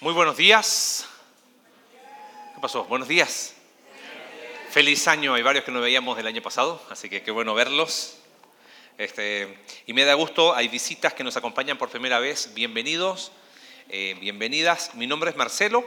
[0.00, 1.08] Muy buenos días.
[2.54, 2.84] ¿Qué pasó?
[2.84, 3.56] Buenos días.
[4.70, 5.34] Feliz año.
[5.34, 8.16] Hay varios que no veíamos del año pasado, así que qué bueno verlos.
[8.96, 9.58] Este,
[9.88, 12.54] y me da gusto, hay visitas que nos acompañan por primera vez.
[12.54, 13.32] Bienvenidos,
[13.88, 14.94] eh, bienvenidas.
[14.94, 15.84] Mi nombre es Marcelo,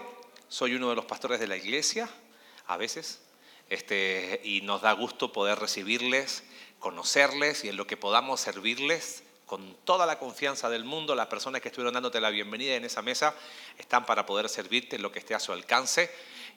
[0.49, 2.09] soy uno de los pastores de la iglesia,
[2.67, 3.21] a veces,
[3.69, 6.43] este, y nos da gusto poder recibirles,
[6.79, 11.59] conocerles y en lo que podamos servirles con toda la confianza del mundo, las personas
[11.59, 13.35] que estuvieron dándote la bienvenida en esa mesa
[13.77, 16.09] están para poder servirte en lo que esté a su alcance.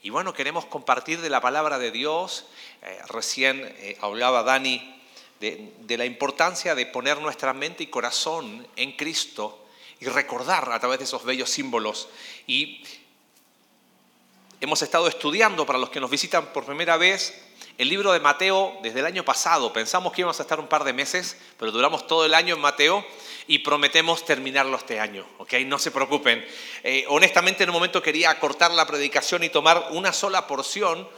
[0.05, 2.47] Y bueno, queremos compartir de la palabra de Dios.
[2.83, 5.03] Eh, recién eh, hablaba Dani
[5.41, 9.67] de, de la importancia de poner nuestra mente y corazón en Cristo
[9.99, 12.09] y recordar a través de esos bellos símbolos.
[12.47, 12.85] Y
[14.61, 17.44] hemos estado estudiando, para los que nos visitan por primera vez,
[17.77, 19.73] el libro de Mateo desde el año pasado.
[19.73, 22.61] Pensamos que íbamos a estar un par de meses, pero duramos todo el año en
[22.61, 23.05] Mateo
[23.47, 25.27] y prometemos terminarlo este año.
[25.39, 25.55] ¿ok?
[25.67, 26.45] No se preocupen.
[26.83, 31.09] Eh, honestamente en un momento quería cortar la predicación y tomar una sola porción,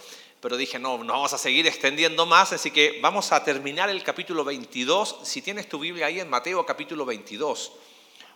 [0.41, 4.03] pero dije, no, no vamos a seguir extendiendo más, así que vamos a terminar el
[4.03, 5.21] capítulo 22.
[5.25, 7.73] Si tienes tu Biblia ahí en Mateo capítulo 22,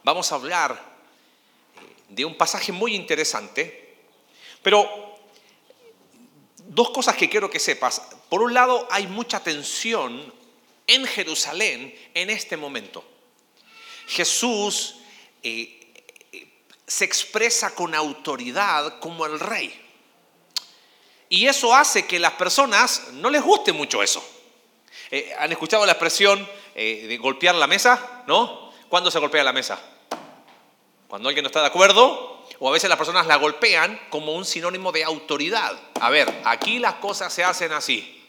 [0.02, 3.96] vamos a hablar eh, de un pasaje muy interesante,
[4.62, 5.09] pero
[6.70, 8.00] dos cosas que quiero que sepas.
[8.28, 10.32] Por un lado, hay mucha tensión
[10.86, 13.04] en Jerusalén en este momento.
[14.06, 14.96] Jesús
[15.42, 15.92] eh,
[16.32, 16.48] eh,
[16.86, 19.78] se expresa con autoridad como el rey.
[21.28, 24.24] Y eso hace que las personas no les guste mucho eso.
[25.10, 28.24] Eh, ¿Han escuchado la expresión de golpear la mesa?
[28.26, 28.72] ¿No?
[28.88, 29.78] ¿Cuándo se golpea la mesa?
[31.08, 34.44] Cuando alguien no está de acuerdo o a veces las personas la golpean como un
[34.44, 35.80] sinónimo de autoridad.
[35.98, 38.22] A ver, aquí las cosas se hacen así.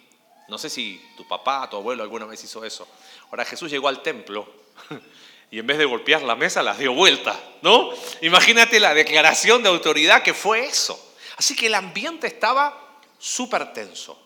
[0.47, 2.87] No sé si tu papá, tu abuelo alguna vez hizo eso.
[3.29, 4.47] Ahora Jesús llegó al templo
[5.51, 7.91] y en vez de golpear la mesa las dio vuelta, ¿no?
[8.21, 11.13] Imagínate la declaración de autoridad que fue eso.
[11.35, 14.17] Así que el ambiente estaba súper tenso.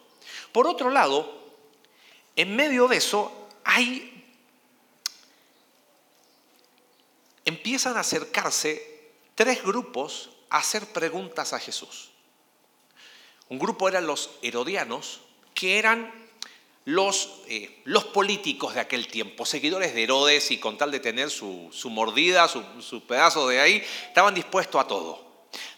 [0.51, 1.55] Por otro lado,
[2.35, 4.11] en medio de eso hay
[7.43, 8.94] empiezan a acercarse
[9.35, 12.11] tres grupos a hacer preguntas a Jesús.
[13.49, 15.21] Un grupo eran los herodianos,
[15.53, 16.11] que eran
[16.85, 21.29] los, eh, los políticos de aquel tiempo, seguidores de Herodes y con tal de tener
[21.29, 25.25] su, mordida, su, su pedazo de ahí, estaban dispuestos a todo.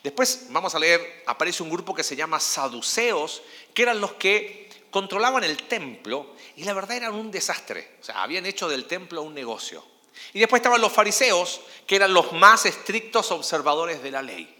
[0.03, 3.41] Después, vamos a leer, aparece un grupo que se llama saduceos,
[3.74, 7.97] que eran los que controlaban el templo y la verdad eran un desastre.
[8.01, 9.84] O sea, habían hecho del templo un negocio.
[10.33, 14.53] Y después estaban los fariseos, que eran los más estrictos observadores de la ley.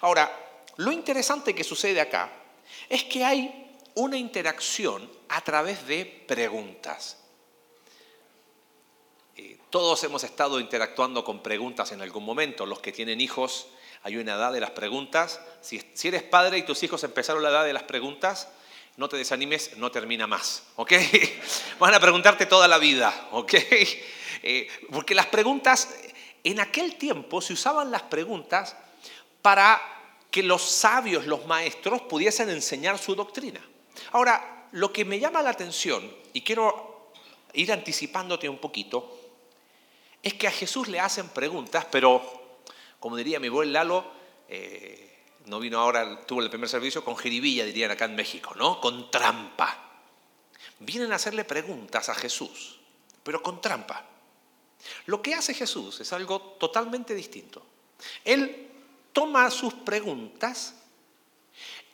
[0.00, 0.30] Ahora,
[0.76, 2.30] lo interesante que sucede acá
[2.88, 7.18] es que hay una interacción a través de preguntas.
[9.36, 12.66] Eh, todos hemos estado interactuando con preguntas en algún momento.
[12.66, 13.68] Los que tienen hijos,
[14.02, 15.40] hay una edad de las preguntas.
[15.62, 18.48] Si, si eres padre y tus hijos empezaron la edad de las preguntas,
[18.96, 20.92] no te desanimes, no termina más, ¿ok?
[21.78, 23.54] Van a preguntarte toda la vida, ¿ok?
[24.48, 25.92] Eh, porque las preguntas,
[26.44, 28.76] en aquel tiempo se usaban las preguntas
[29.42, 29.82] para
[30.30, 33.60] que los sabios, los maestros, pudiesen enseñar su doctrina.
[34.12, 37.10] Ahora, lo que me llama la atención, y quiero
[37.54, 39.18] ir anticipándote un poquito,
[40.22, 42.60] es que a Jesús le hacen preguntas, pero,
[43.00, 44.04] como diría mi buen Lalo,
[44.48, 48.80] eh, no vino ahora, tuvo el primer servicio con jiribilla, dirían acá en México, ¿no?
[48.80, 49.76] Con trampa.
[50.78, 52.78] Vienen a hacerle preguntas a Jesús,
[53.24, 54.10] pero con trampa.
[55.06, 57.64] Lo que hace Jesús es algo totalmente distinto.
[58.24, 58.70] Él
[59.12, 60.74] toma sus preguntas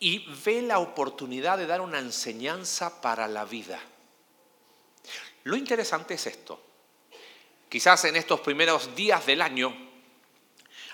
[0.01, 3.81] y ve la oportunidad de dar una enseñanza para la vida.
[5.45, 6.61] Lo interesante es esto.
[7.69, 9.75] Quizás en estos primeros días del año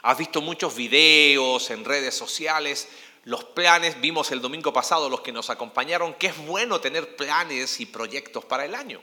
[0.02, 2.88] has visto muchos videos en redes sociales,
[3.24, 7.80] los planes, vimos el domingo pasado los que nos acompañaron, que es bueno tener planes
[7.80, 9.00] y proyectos para el año.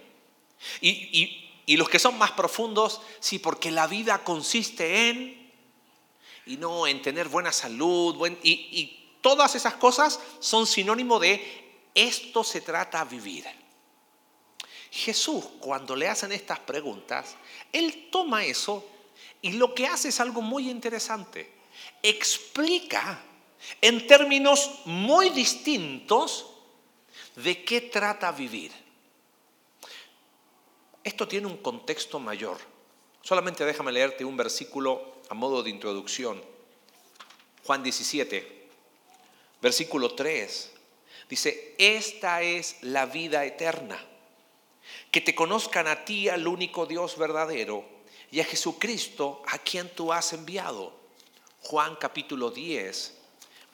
[0.82, 5.52] Y, y los que son más profundos, sí, porque la vida consiste en,
[6.46, 12.44] y no en tener buena salud, y, y todas esas cosas son sinónimo de esto
[12.44, 13.46] se trata vivir.
[14.92, 17.36] Jesús, cuando le hacen estas preguntas,
[17.72, 18.86] Él toma eso
[19.42, 21.52] y lo que hace es algo muy interesante.
[22.02, 23.22] Explica
[23.82, 26.48] en términos muy distintos
[27.36, 28.72] de qué trata vivir.
[31.06, 32.58] Esto tiene un contexto mayor.
[33.22, 36.44] Solamente déjame leerte un versículo a modo de introducción.
[37.64, 38.70] Juan 17,
[39.62, 40.72] versículo 3.
[41.30, 44.04] Dice, esta es la vida eterna,
[45.12, 47.86] que te conozcan a ti, al único Dios verdadero,
[48.32, 50.92] y a Jesucristo, a quien tú has enviado.
[51.62, 53.16] Juan capítulo 10,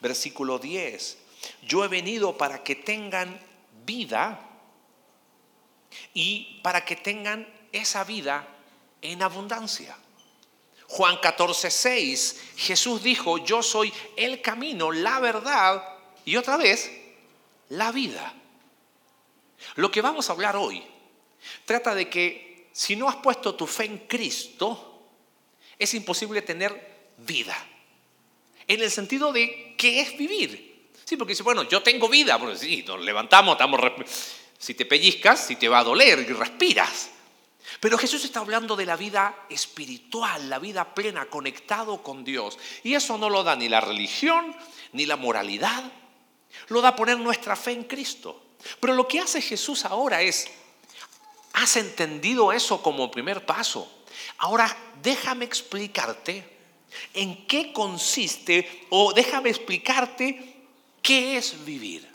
[0.00, 1.16] versículo 10.
[1.62, 3.40] Yo he venido para que tengan
[3.86, 4.51] vida
[6.14, 8.46] y para que tengan esa vida
[9.00, 9.96] en abundancia.
[10.88, 15.82] Juan 14, 6, Jesús dijo, yo soy el camino, la verdad
[16.24, 16.90] y otra vez,
[17.70, 18.34] la vida.
[19.76, 20.82] Lo que vamos a hablar hoy
[21.64, 25.08] trata de que si no has puesto tu fe en Cristo,
[25.78, 27.56] es imposible tener vida.
[28.66, 30.90] En el sentido de qué es vivir.
[31.04, 33.80] Sí, porque dice, bueno, yo tengo vida, porque sí, nos levantamos, estamos...
[34.62, 37.10] Si te pellizcas, si te va a doler y respiras.
[37.80, 42.60] Pero Jesús está hablando de la vida espiritual, la vida plena, conectado con Dios.
[42.84, 44.54] Y eso no lo da ni la religión,
[44.92, 45.82] ni la moralidad.
[46.68, 48.40] Lo da poner nuestra fe en Cristo.
[48.78, 50.46] Pero lo que hace Jesús ahora es,
[51.54, 54.04] has entendido eso como primer paso.
[54.38, 56.48] Ahora déjame explicarte
[57.14, 60.54] en qué consiste o déjame explicarte
[61.02, 62.11] qué es vivir.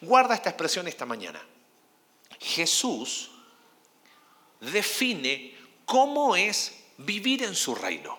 [0.00, 1.44] Guarda esta expresión esta mañana.
[2.40, 3.30] Jesús
[4.60, 8.18] define cómo es vivir en su reino.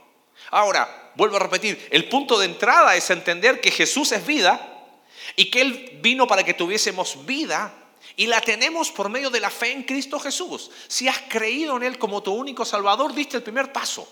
[0.52, 4.88] Ahora, vuelvo a repetir, el punto de entrada es entender que Jesús es vida
[5.36, 7.74] y que Él vino para que tuviésemos vida
[8.16, 10.72] y la tenemos por medio de la fe en Cristo Jesús.
[10.88, 14.08] Si has creído en Él como tu único Salvador, diste el primer paso.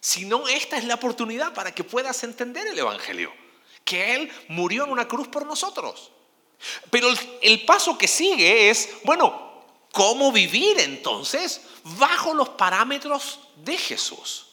[0.00, 3.32] Si no, esta es la oportunidad para que puedas entender el Evangelio,
[3.84, 6.12] que Él murió en una cruz por nosotros.
[6.90, 7.08] Pero
[7.42, 9.48] el, paso que sigue es, bueno,
[9.92, 14.46] ¿Cómo vivir entonces bajo los parámetros de Jesús?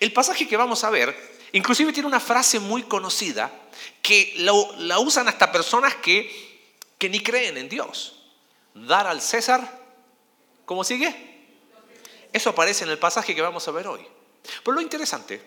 [0.00, 1.14] El pasaje que vamos a ver,
[1.52, 3.52] inclusive tiene una frase muy conocida
[4.00, 8.22] que la usan hasta personas que, que ni creen en Dios.
[8.74, 9.82] Dar al César,
[10.64, 11.14] ¿cómo sigue?
[12.32, 14.06] Eso aparece en el pasaje que vamos a ver hoy.
[14.64, 15.42] Pero lo interesante,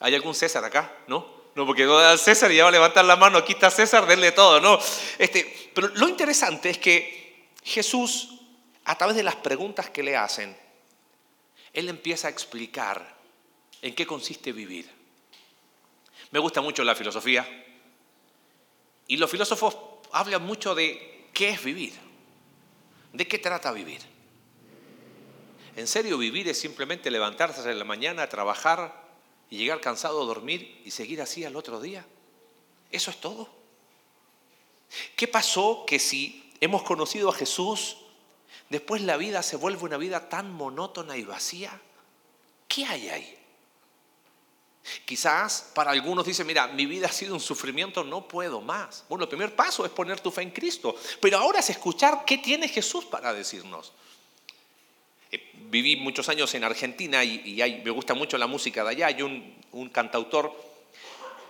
[0.00, 0.94] ¿hay algún César acá?
[1.06, 1.39] ¿No?
[1.54, 4.32] No, porque al César y ya va a levantar la mano, aquí está César, denle
[4.32, 4.78] todo, ¿no?
[5.18, 8.40] Este, pero lo interesante es que Jesús
[8.84, 10.56] a través de las preguntas que le hacen,
[11.72, 13.16] él empieza a explicar
[13.82, 14.90] en qué consiste vivir.
[16.30, 17.46] Me gusta mucho la filosofía
[19.06, 19.76] y los filósofos
[20.12, 21.92] hablan mucho de qué es vivir,
[23.12, 24.00] de qué trata vivir.
[25.76, 29.09] ¿En serio vivir es simplemente levantarse en la mañana, trabajar
[29.50, 32.06] y llegar cansado a dormir y seguir así al otro día?
[32.90, 33.48] ¿Eso es todo?
[35.16, 37.96] ¿Qué pasó que si hemos conocido a Jesús
[38.70, 41.78] después la vida se vuelve una vida tan monótona y vacía.
[42.66, 43.36] ¿Qué hay ahí?
[45.04, 49.04] Quizás para algunos dicen, mira, mi vida ha sido un sufrimiento, no puedo más.
[49.08, 52.38] Bueno, el primer paso es poner tu fe en Cristo, pero ahora es escuchar qué
[52.38, 53.92] tiene Jesús para decirnos.
[55.70, 59.06] Viví muchos años en Argentina y, me gusta mucho la música de allá.
[59.06, 60.52] Hay un cantautor,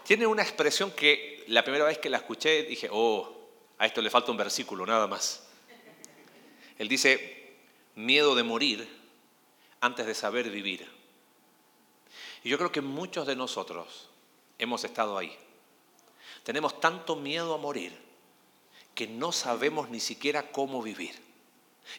[0.05, 3.41] tiene una expresión que la primera vez que la escuché dije, oh,
[3.79, 5.49] a esto le falta un versículo, nada más.
[6.79, 7.55] Él dice,
[7.95, 8.89] miedo de morir
[9.81, 10.87] antes de saber vivir.
[12.45, 14.09] Y yo creo que muchos de nosotros
[14.59, 15.37] hemos estado ahí.
[16.43, 17.93] Tenemos tanto miedo a morir
[18.95, 21.30] que no sabemos ni siquiera cómo vivir.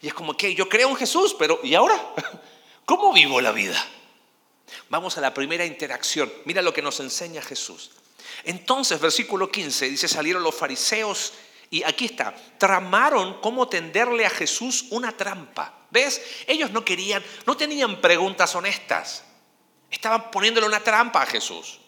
[0.02, 2.00] Y es como que yo creo en Jesús, pero ¿y ahora?
[2.86, 3.84] ¿Cómo vivo la vida?
[4.90, 6.32] Vamos a la primera interacción.
[6.46, 7.92] Mira lo que nos enseña Jesús.
[8.44, 11.34] Entonces, versículo 15, dice, salieron los fariseos
[11.70, 15.86] y aquí está, tramaron cómo tenderle a Jesús una trampa.
[15.90, 16.22] ¿Ves?
[16.48, 19.24] Ellos no querían, no tenían preguntas honestas.
[19.90, 21.80] Estaban poniéndole una trampa a Jesús.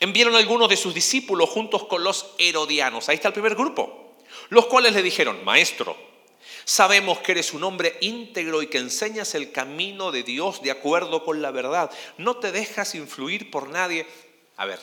[0.00, 3.08] Enviaron algunos de sus discípulos juntos con los herodianos.
[3.08, 4.16] Ahí está el primer grupo.
[4.50, 5.96] Los cuales le dijeron, maestro,
[6.64, 11.24] sabemos que eres un hombre íntegro y que enseñas el camino de Dios de acuerdo
[11.24, 11.90] con la verdad.
[12.18, 14.06] No te dejas influir por nadie.
[14.56, 14.80] A ver,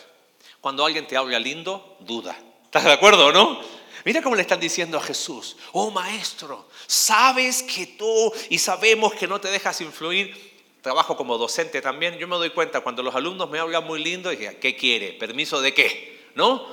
[0.60, 2.38] cuando alguien te habla lindo, duda.
[2.66, 3.60] ¿Estás de acuerdo o no?
[4.06, 9.28] Mira cómo le están diciendo a Jesús, oh maestro, sabes que tú y sabemos que
[9.28, 10.52] no te dejas influir.
[10.82, 14.32] Trabajo como docente también, yo me doy cuenta cuando los alumnos me hablan muy lindo,
[14.32, 15.14] dije, ¿qué quiere?
[15.14, 16.30] ¿Permiso de qué?
[16.34, 16.66] ¿No?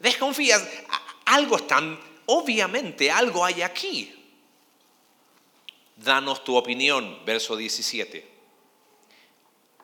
[0.00, 0.66] Desconfías,
[1.26, 4.12] algo están, obviamente algo hay aquí.
[5.96, 8.36] Danos tu opinión, verso 17.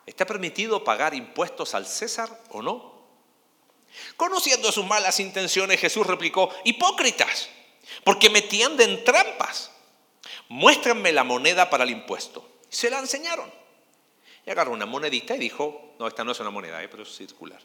[0.05, 2.93] ¿Está permitido pagar impuestos al César o no?
[4.17, 7.49] Conociendo sus malas intenciones, Jesús replicó, hipócritas,
[8.05, 9.71] porque me tienden trampas.
[10.49, 12.47] Muéstranme la moneda para el impuesto.
[12.69, 13.51] Se la enseñaron.
[14.45, 17.17] Y agarró una monedita y dijo, no, esta no es una moneda, eh, pero es
[17.17, 17.61] circular.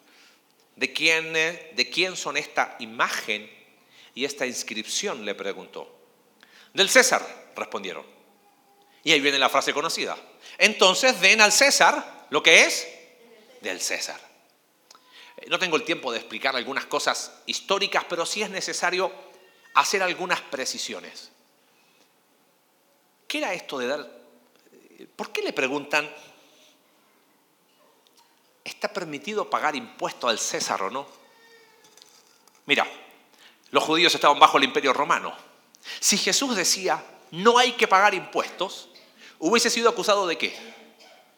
[0.76, 3.50] ¿De quién, ¿De quién son esta imagen
[4.14, 5.26] y esta inscripción?
[5.26, 5.92] Le preguntó.
[6.74, 8.17] Del César, respondieron.
[9.08, 10.18] Y ahí viene la frase conocida.
[10.58, 12.86] Entonces den al César lo que es
[13.62, 14.20] del César.
[15.48, 19.10] No tengo el tiempo de explicar algunas cosas históricas, pero sí es necesario
[19.76, 21.32] hacer algunas precisiones.
[23.30, 24.12] ¿Qué era esto de dar?
[25.16, 26.14] ¿Por qué le preguntan,
[28.62, 31.08] ¿está permitido pagar impuesto al César o no?
[32.66, 32.86] Mira,
[33.72, 35.34] los judíos estaban bajo el imperio romano.
[36.02, 38.90] Si Jesús decía, no hay que pagar impuestos,
[39.40, 40.56] hubiese sido acusado de qué?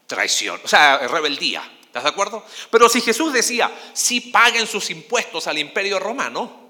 [0.08, 1.64] Traición, o sea, rebeldía.
[1.84, 2.46] ¿Estás de acuerdo?
[2.70, 6.70] Pero si Jesús decía, si paguen sus impuestos al imperio romano,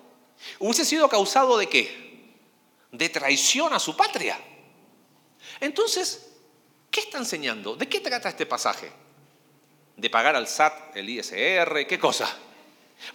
[0.60, 2.36] hubiese sido causado de qué?
[2.92, 4.40] De traición a su patria.
[5.60, 6.32] Entonces,
[6.90, 7.76] ¿qué está enseñando?
[7.76, 8.92] ¿De qué trata este pasaje?
[9.98, 11.86] ¿De pagar al SAT, el ISR?
[11.86, 12.34] ¿Qué cosa?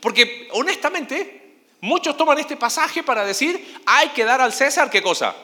[0.00, 5.35] Porque honestamente, muchos toman este pasaje para decir, hay que dar al César, ¿qué cosa?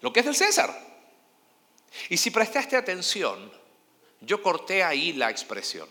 [0.00, 0.91] Lo que es del César.
[2.08, 3.52] Y si prestaste atención,
[4.20, 5.88] yo corté ahí la expresión.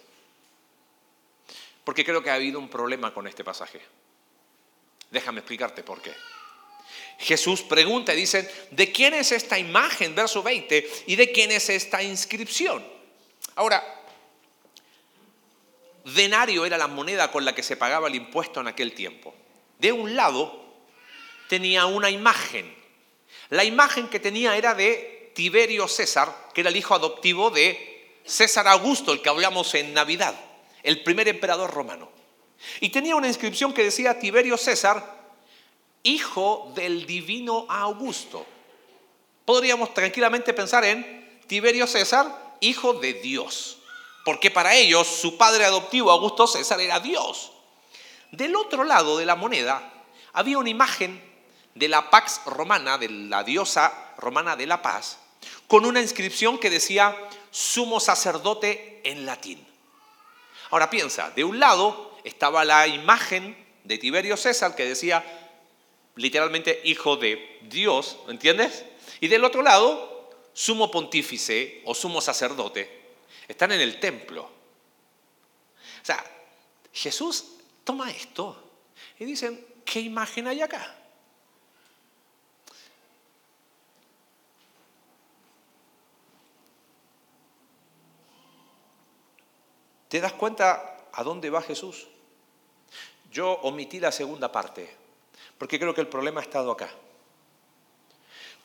[1.83, 3.81] Porque creo que ha habido un problema con este pasaje.
[5.09, 6.13] Déjame explicarte por qué.
[7.19, 10.15] Jesús pregunta y dice, ¿de quién es esta imagen?
[10.15, 12.83] Verso 20, ¿y de quién es esta inscripción?
[13.55, 13.83] Ahora,
[16.03, 19.35] denario era la moneda con la que se pagaba el impuesto en aquel tiempo.
[19.77, 20.63] De un lado
[21.47, 22.73] tenía una imagen.
[23.49, 28.67] La imagen que tenía era de Tiberio César, que era el hijo adoptivo de César
[28.67, 30.35] Augusto, el que hablamos en Navidad,
[30.83, 32.09] el primer emperador romano.
[32.79, 35.21] Y tenía una inscripción que decía Tiberio César,
[36.03, 38.45] hijo del divino Augusto.
[39.45, 43.79] Podríamos tranquilamente pensar en Tiberio César, hijo de Dios,
[44.23, 47.51] porque para ellos su padre adoptivo Augusto César era Dios.
[48.31, 49.91] Del otro lado de la moneda
[50.33, 51.21] había una imagen
[51.75, 55.17] de la Pax Romana, de la diosa romana de la paz,
[55.67, 57.17] con una inscripción que decía
[57.49, 59.65] sumo sacerdote en latín.
[60.69, 65.23] Ahora piensa, de un lado estaba la imagen de Tiberio César que decía
[66.15, 68.85] literalmente hijo de Dios, ¿entiendes?
[69.19, 73.01] Y del otro lado, sumo pontífice o sumo sacerdote,
[73.47, 74.43] están en el templo.
[74.43, 76.23] O sea,
[76.93, 77.45] Jesús
[77.83, 78.71] toma esto
[79.19, 81.00] y dicen, ¿qué imagen hay acá?
[90.11, 92.05] ¿Te das cuenta a dónde va Jesús?
[93.31, 94.93] Yo omití la segunda parte.
[95.57, 96.91] Porque creo que el problema ha estado acá.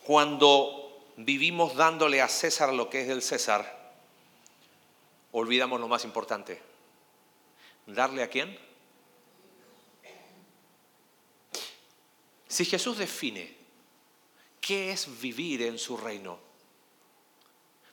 [0.05, 3.93] Cuando vivimos dándole a César lo que es del César,
[5.31, 6.61] olvidamos lo más importante.
[7.87, 8.59] ¿Darle a quién?
[12.49, 13.57] Si Jesús define
[14.61, 16.41] qué es vivir en su reino,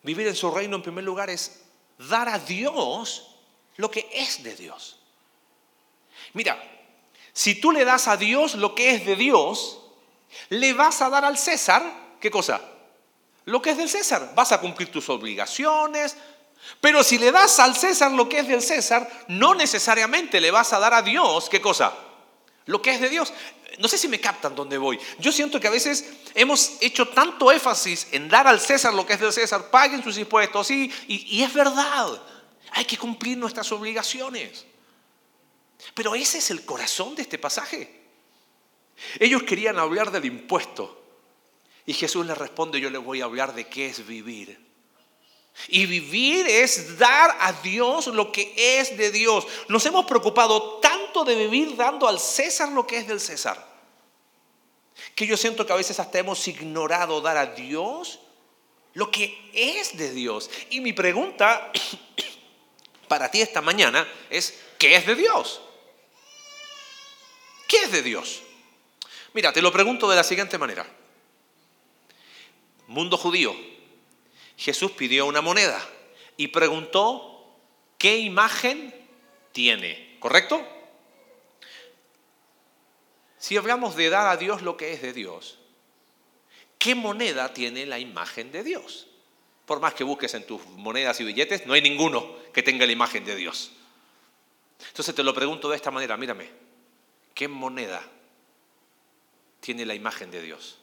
[0.01, 1.61] vivir en su reino en primer lugar es
[1.99, 3.29] dar a Dios
[3.77, 4.97] lo que es de Dios.
[6.33, 6.61] Mira,
[7.31, 9.79] si tú le das a Dios lo que es de Dios,
[10.49, 11.83] le vas a dar al César,
[12.19, 12.61] ¿qué cosa?
[13.45, 14.33] Lo que es del César.
[14.35, 16.15] Vas a cumplir tus obligaciones.
[16.79, 20.71] Pero si le das al César lo que es del César, no necesariamente le vas
[20.73, 21.93] a dar a Dios, ¿qué cosa?
[22.65, 23.33] Lo que es de Dios.
[23.79, 24.99] No sé si me captan dónde voy.
[25.19, 29.13] Yo siento que a veces hemos hecho tanto énfasis en dar al César lo que
[29.13, 32.21] es del César, paguen sus impuestos, sí, y, y es verdad.
[32.73, 34.65] Hay que cumplir nuestras obligaciones.
[35.93, 38.01] Pero ese es el corazón de este pasaje.
[39.19, 41.01] Ellos querían hablar del impuesto.
[41.85, 44.59] Y Jesús les responde, yo les voy a hablar de qué es vivir.
[45.67, 49.45] Y vivir es dar a Dios lo que es de Dios.
[49.67, 53.71] Nos hemos preocupado tanto de vivir dando al César lo que es del César,
[55.13, 58.19] que yo siento que a veces hasta hemos ignorado dar a Dios
[58.93, 60.49] lo que es de Dios.
[60.71, 61.71] Y mi pregunta
[63.07, 65.61] para ti esta mañana es, ¿qué es de Dios?
[67.67, 68.41] ¿Qué es de Dios?
[69.33, 70.85] Mira, te lo pregunto de la siguiente manera.
[72.87, 73.55] Mundo judío,
[74.57, 75.81] Jesús pidió una moneda
[76.37, 77.57] y preguntó
[77.97, 78.93] qué imagen
[79.51, 80.65] tiene, ¿correcto?
[83.37, 85.57] Si hablamos de dar a Dios lo que es de Dios,
[86.77, 89.07] ¿qué moneda tiene la imagen de Dios?
[89.65, 92.91] Por más que busques en tus monedas y billetes, no hay ninguno que tenga la
[92.91, 93.71] imagen de Dios.
[94.87, 96.49] Entonces te lo pregunto de esta manera, mírame.
[97.33, 98.03] ¿Qué moneda
[99.59, 100.77] tiene la imagen de Dios?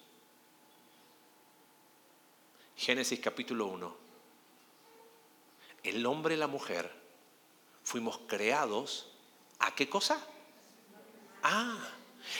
[2.77, 3.97] Génesis capítulo 1.
[5.83, 6.91] El hombre y la mujer
[7.85, 9.11] fuimos creados
[9.59, 10.19] a qué cosa?
[11.43, 11.79] Ah,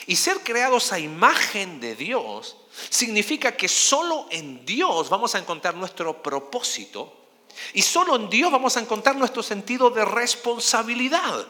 [0.07, 2.57] y ser creados a imagen de Dios
[2.89, 7.21] significa que solo en Dios vamos a encontrar nuestro propósito
[7.73, 11.47] Y solo en Dios vamos a encontrar nuestro sentido de responsabilidad.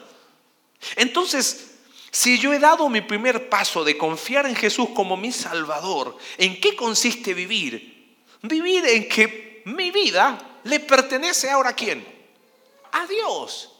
[0.95, 1.75] Entonces,
[2.11, 6.59] si yo he dado mi primer paso de confiar en Jesús como mi Salvador, ¿en
[6.59, 8.17] qué consiste vivir?
[8.41, 12.05] Vivir en que mi vida le pertenece ahora a quién?
[12.91, 13.71] A Dios.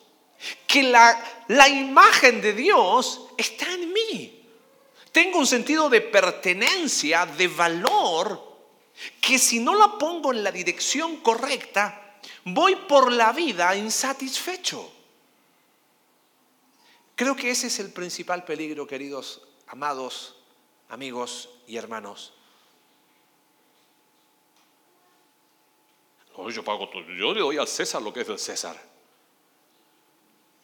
[0.65, 4.40] Que la, la imagen de Dios está en mí.
[5.11, 8.51] Tengo un sentido de pertenencia, de valor,
[9.19, 14.91] que si no la pongo en la dirección correcta, voy por la vida insatisfecho.
[17.15, 20.37] Creo que ese es el principal peligro, queridos amados,
[20.89, 22.33] amigos y hermanos.
[26.49, 28.75] yo pago todo, yo le doy al César lo que es del César.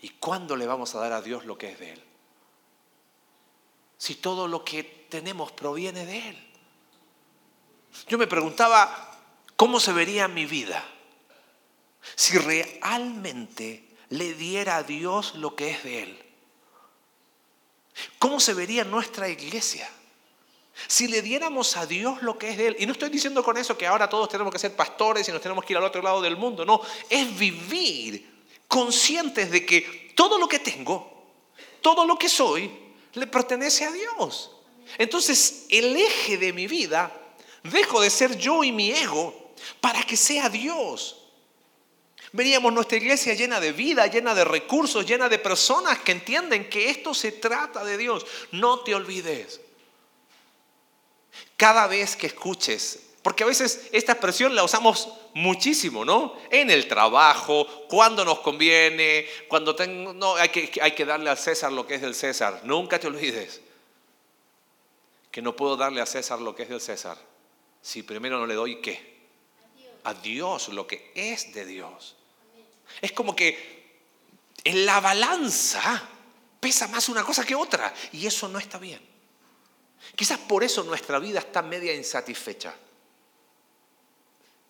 [0.02, 2.07] ¿Y cuándo le vamos a dar a Dios lo que es de Él?
[3.98, 6.48] Si todo lo que tenemos proviene de Él.
[8.08, 9.12] Yo me preguntaba,
[9.56, 10.84] ¿cómo se vería mi vida
[12.16, 16.24] si realmente le diera a Dios lo que es de Él?
[18.20, 19.90] ¿Cómo se vería nuestra iglesia?
[20.88, 23.58] Si le diéramos a Dios lo que es de Él, y no estoy diciendo con
[23.58, 26.04] eso que ahora todos tenemos que ser pastores y nos tenemos que ir al otro
[26.04, 31.26] lado del mundo, no, es vivir conscientes de que todo lo que tengo,
[31.82, 32.87] todo lo que soy,
[33.18, 34.52] le pertenece a Dios.
[34.98, 37.12] Entonces el eje de mi vida,
[37.64, 41.24] dejo de ser yo y mi ego para que sea Dios.
[42.34, 46.90] Veríamos nuestra iglesia llena de vida, llena de recursos, llena de personas que entienden que
[46.90, 48.26] esto se trata de Dios.
[48.52, 49.62] No te olvides.
[51.56, 56.34] Cada vez que escuches, porque a veces esta expresión la usamos muchísimo, ¿no?
[56.50, 61.38] En el trabajo, cuando nos conviene, cuando tengo, no, hay que, hay que darle al
[61.38, 62.62] César lo que es del César.
[62.64, 63.60] Nunca te olvides
[65.30, 67.18] que no puedo darle a César lo que es del César
[67.82, 69.18] si primero no le doy qué?
[70.06, 72.16] A Dios lo que es de Dios.
[73.02, 74.00] Es como que
[74.64, 76.02] en la balanza
[76.62, 79.06] pesa más una cosa que otra y eso no está bien.
[80.16, 82.74] Quizás por eso nuestra vida está media insatisfecha.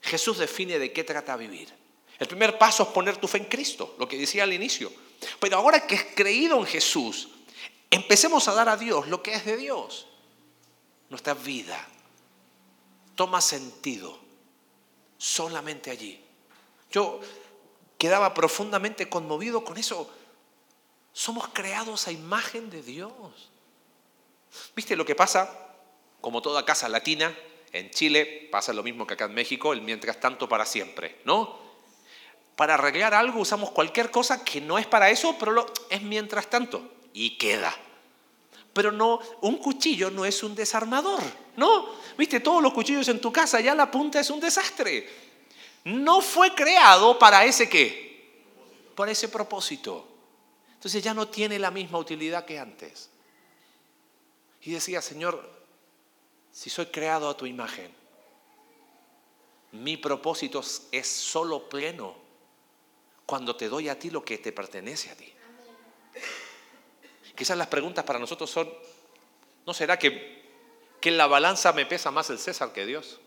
[0.08, 1.72] Jesús define de qué trata vivir.
[2.18, 4.92] El primer paso es poner tu fe en Cristo, lo que decía al inicio.
[5.40, 7.30] Pero ahora que has creído en Jesús,
[7.92, 10.08] empecemos a dar a Dios lo que es de Dios.
[11.10, 11.88] Nuestra vida
[13.16, 14.18] toma sentido
[15.18, 16.24] solamente allí.
[16.92, 17.20] Yo
[17.98, 20.10] quedaba profundamente conmovido con eso.
[21.14, 23.50] Somos creados a imagen de Dios.
[24.76, 25.76] ¿Viste lo que pasa?
[26.22, 27.36] Como toda casa latina,
[27.72, 31.60] en Chile pasa lo mismo que acá en México, el mientras tanto para siempre, ¿no?
[32.56, 36.92] Para arreglar algo usamos cualquier cosa que no es para eso, pero es mientras tanto
[37.14, 37.76] y queda.
[38.74, 41.22] Pero no, un cuchillo no es un desarmador,
[41.56, 41.90] ¿no?
[42.18, 45.08] Viste, todos los cuchillos en tu casa, ya la punta es un desastre.
[45.84, 48.42] No fue creado para ese qué,
[48.96, 50.08] para ese propósito.
[50.74, 53.10] Entonces ya no tiene la misma utilidad que antes.
[54.62, 55.57] Y decía, Señor,
[56.58, 57.94] si soy creado a tu imagen,
[59.74, 62.16] mi propósito es solo pleno
[63.28, 65.32] cuando te doy a ti lo que te pertenece a ti.
[67.36, 68.74] Quizás las preguntas para nosotros son,
[69.68, 70.50] ¿no será que,
[71.00, 73.20] que en la balanza me pesa más el César que Dios?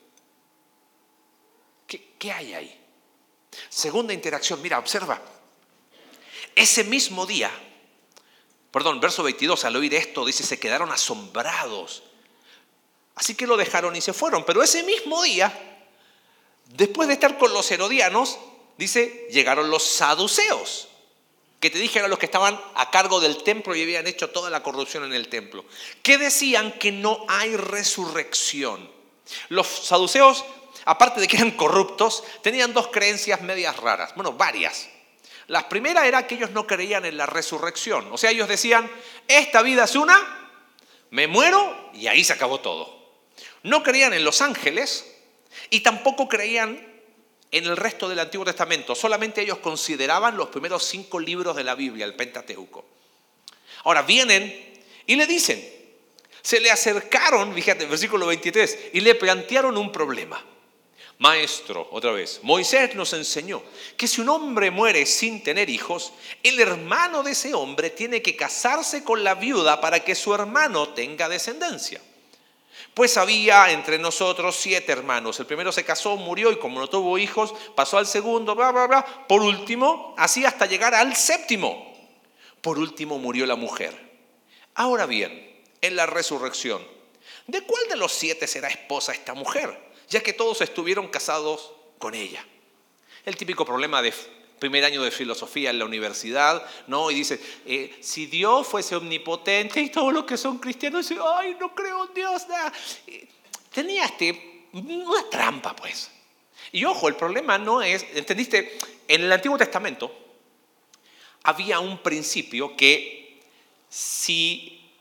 [1.86, 2.84] ¿Qué, ¿Qué hay ahí?
[3.68, 5.22] Segunda interacción, mira, observa.
[6.56, 7.52] Ese mismo día,
[8.72, 12.09] perdón, verso 22, al oír esto, dice, se quedaron asombrados.
[13.20, 14.44] Así que lo dejaron y se fueron.
[14.46, 15.52] Pero ese mismo día,
[16.68, 18.38] después de estar con los herodianos,
[18.78, 20.88] dice, llegaron los saduceos,
[21.60, 24.48] que te dije eran los que estaban a cargo del templo y habían hecho toda
[24.48, 25.66] la corrupción en el templo,
[26.02, 28.90] que decían que no hay resurrección.
[29.50, 30.46] Los saduceos,
[30.86, 34.88] aparte de que eran corruptos, tenían dos creencias medias raras, bueno, varias.
[35.48, 38.08] La primera era que ellos no creían en la resurrección.
[38.12, 38.90] O sea, ellos decían,
[39.28, 40.16] esta vida es una,
[41.10, 42.99] me muero y ahí se acabó todo.
[43.62, 45.06] No creían en los ángeles
[45.68, 46.88] y tampoco creían
[47.50, 48.94] en el resto del Antiguo Testamento.
[48.94, 52.84] Solamente ellos consideraban los primeros cinco libros de la Biblia, el Pentateuco.
[53.84, 55.62] Ahora vienen y le dicen,
[56.42, 60.44] se le acercaron, fíjate, versículo 23, y le plantearon un problema.
[61.18, 63.62] Maestro, otra vez, Moisés nos enseñó
[63.98, 68.36] que si un hombre muere sin tener hijos, el hermano de ese hombre tiene que
[68.36, 72.00] casarse con la viuda para que su hermano tenga descendencia.
[72.94, 75.38] Pues había entre nosotros siete hermanos.
[75.38, 78.86] El primero se casó, murió y como no tuvo hijos, pasó al segundo, bla, bla,
[78.86, 79.26] bla.
[79.28, 81.94] Por último, así hasta llegar al séptimo.
[82.60, 84.10] Por último murió la mujer.
[84.74, 86.86] Ahora bien, en la resurrección,
[87.46, 89.90] ¿de cuál de los siete será esposa esta mujer?
[90.08, 92.44] Ya que todos estuvieron casados con ella.
[93.24, 94.12] El típico problema de
[94.60, 97.10] primer año de filosofía en la universidad, ¿no?
[97.10, 101.56] Y dice, eh, si Dios fuese omnipotente y todos los que son cristianos dicen, ay,
[101.58, 102.72] no creo en Dios, nada.
[103.72, 106.10] Tenía este, una trampa, pues.
[106.72, 108.78] Y ojo, el problema no es, ¿entendiste?
[109.08, 110.14] En el Antiguo Testamento
[111.42, 113.40] había un principio que
[113.88, 114.92] si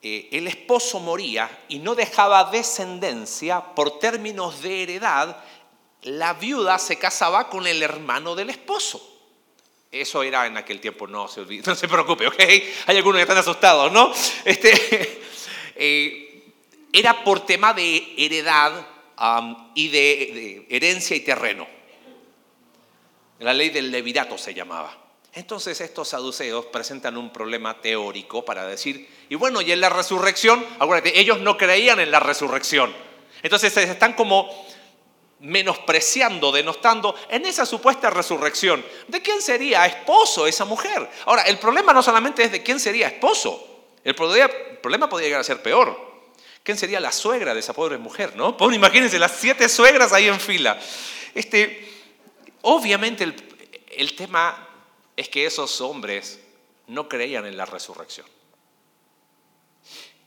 [0.00, 5.44] eh, el esposo moría y no dejaba descendencia por términos de heredad,
[6.02, 9.16] la viuda se casaba con el hermano del esposo.
[9.90, 12.38] Eso era en aquel tiempo, no se olvide, no se preocupe, ¿ok?
[12.86, 14.12] Hay algunos que están asustados, ¿no?
[14.44, 15.22] Este,
[15.76, 16.52] eh,
[16.92, 18.86] era por tema de heredad
[19.74, 21.66] y de, herencia y terreno.
[23.40, 24.96] La ley del levirato se llamaba.
[25.32, 30.64] Entonces estos saduceos presentan un problema teórico para decir, y bueno, y en la resurrección,
[30.78, 32.92] acuérdate, ellos no creían en la resurrección.
[33.42, 34.50] Entonces están como
[35.40, 38.84] menospreciando, denostando en esa supuesta resurrección.
[39.06, 41.08] ¿De quién sería esposo esa mujer?
[41.26, 43.64] Ahora, el problema no solamente es de quién sería esposo,
[44.04, 46.08] el problema podría llegar a ser peor.
[46.62, 48.36] ¿Quién sería la suegra de esa pobre mujer?
[48.36, 48.56] ¿no?
[48.56, 50.78] Pues imagínense, las siete suegras ahí en fila.
[51.34, 51.88] Este,
[52.62, 53.34] obviamente el,
[53.90, 54.68] el tema
[55.16, 56.40] es que esos hombres
[56.86, 58.26] no creían en la resurrección.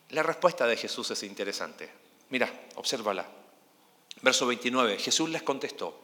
[0.10, 1.90] La respuesta de Jesús es interesante.
[2.30, 3.41] Mira, obsérvala.
[4.22, 6.00] Verso 29, Jesús les contestó,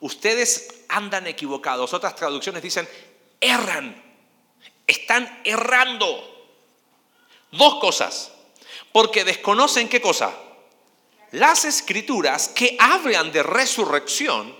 [0.00, 1.94] ustedes andan equivocados.
[1.94, 2.88] Otras traducciones dicen,
[3.40, 4.02] erran,
[4.86, 6.26] están errando.
[7.52, 8.32] Dos cosas,
[8.92, 10.32] porque desconocen qué cosa?
[11.32, 14.54] Las escrituras que hablan de resurrección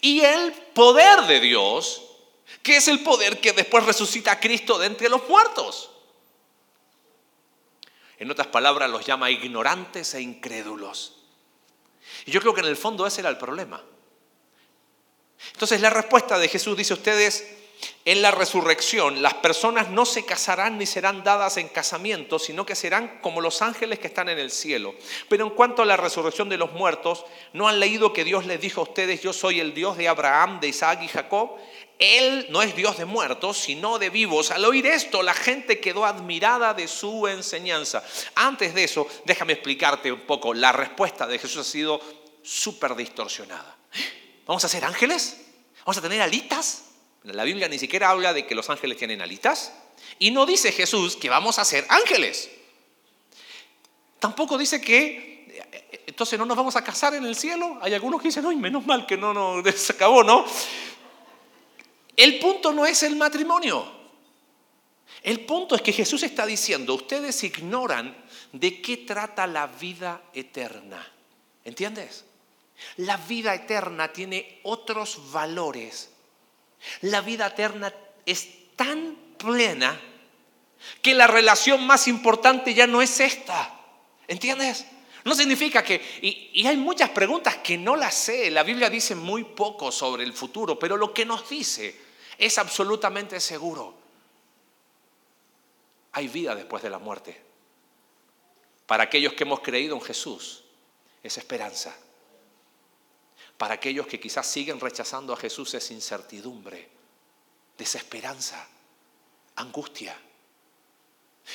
[0.00, 2.02] y el poder de Dios,
[2.62, 5.90] que es el poder que después resucita a Cristo de entre los muertos.
[8.18, 11.15] En otras palabras, los llama ignorantes e incrédulos.
[12.24, 13.82] Y yo creo que en el fondo ese era el problema.
[15.52, 17.46] Entonces la respuesta de Jesús dice ustedes,
[18.04, 22.74] en la resurrección las personas no se casarán ni serán dadas en casamiento, sino que
[22.74, 24.94] serán como los ángeles que están en el cielo.
[25.28, 28.60] Pero en cuanto a la resurrección de los muertos, ¿no han leído que Dios les
[28.60, 31.56] dijo a ustedes, yo soy el Dios de Abraham, de Isaac y Jacob?
[31.98, 34.50] Él no es Dios de muertos, sino de vivos.
[34.50, 38.04] Al oír esto, la gente quedó admirada de su enseñanza.
[38.34, 40.52] Antes de eso, déjame explicarte un poco.
[40.52, 42.00] La respuesta de Jesús ha sido
[42.42, 43.76] súper distorsionada.
[44.46, 45.40] ¿Vamos a ser ángeles?
[45.80, 46.84] ¿Vamos a tener alitas?
[47.24, 49.72] La Biblia ni siquiera habla de que los ángeles tienen alitas.
[50.18, 52.50] Y no dice Jesús que vamos a ser ángeles.
[54.18, 55.36] Tampoco dice que
[56.06, 57.78] entonces no nos vamos a casar en el cielo.
[57.82, 60.44] Hay algunos que dicen, ay, menos mal que no, no, se acabó, ¿no?
[62.16, 63.94] El punto no es el matrimonio.
[65.22, 68.16] El punto es que Jesús está diciendo, ustedes ignoran
[68.52, 71.06] de qué trata la vida eterna.
[71.64, 72.24] ¿Entiendes?
[72.98, 76.10] La vida eterna tiene otros valores.
[77.02, 77.92] La vida eterna
[78.24, 80.00] es tan plena
[81.02, 83.80] que la relación más importante ya no es esta.
[84.28, 84.86] ¿Entiendes?
[85.24, 89.42] No significa que, y, hay muchas preguntas que no las sé, la Biblia dice muy
[89.42, 92.05] poco sobre el futuro, pero lo que nos dice
[92.38, 93.94] es absolutamente seguro.
[96.12, 97.40] Hay vida después de la muerte.
[98.86, 100.64] Para aquellos que hemos creído en Jesús,
[101.22, 101.96] es esperanza.
[103.58, 106.88] Para aquellos que quizás siguen rechazando a Jesús es incertidumbre,
[107.76, 108.66] desesperanza,
[109.56, 110.16] angustia.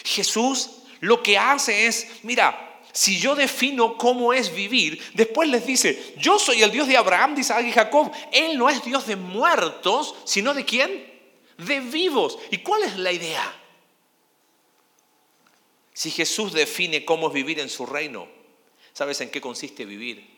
[0.03, 6.15] Jesús lo que hace es, mira, si yo defino cómo es vivir, después les dice,
[6.17, 8.11] yo soy el Dios de Abraham, de Isaac y Jacob.
[8.31, 11.11] Él no es Dios de muertos, sino de quién?
[11.57, 12.37] De vivos.
[12.49, 13.57] ¿Y cuál es la idea?
[15.93, 18.27] Si Jesús define cómo es vivir en su reino,
[18.93, 20.29] ¿sabes en qué consiste vivir?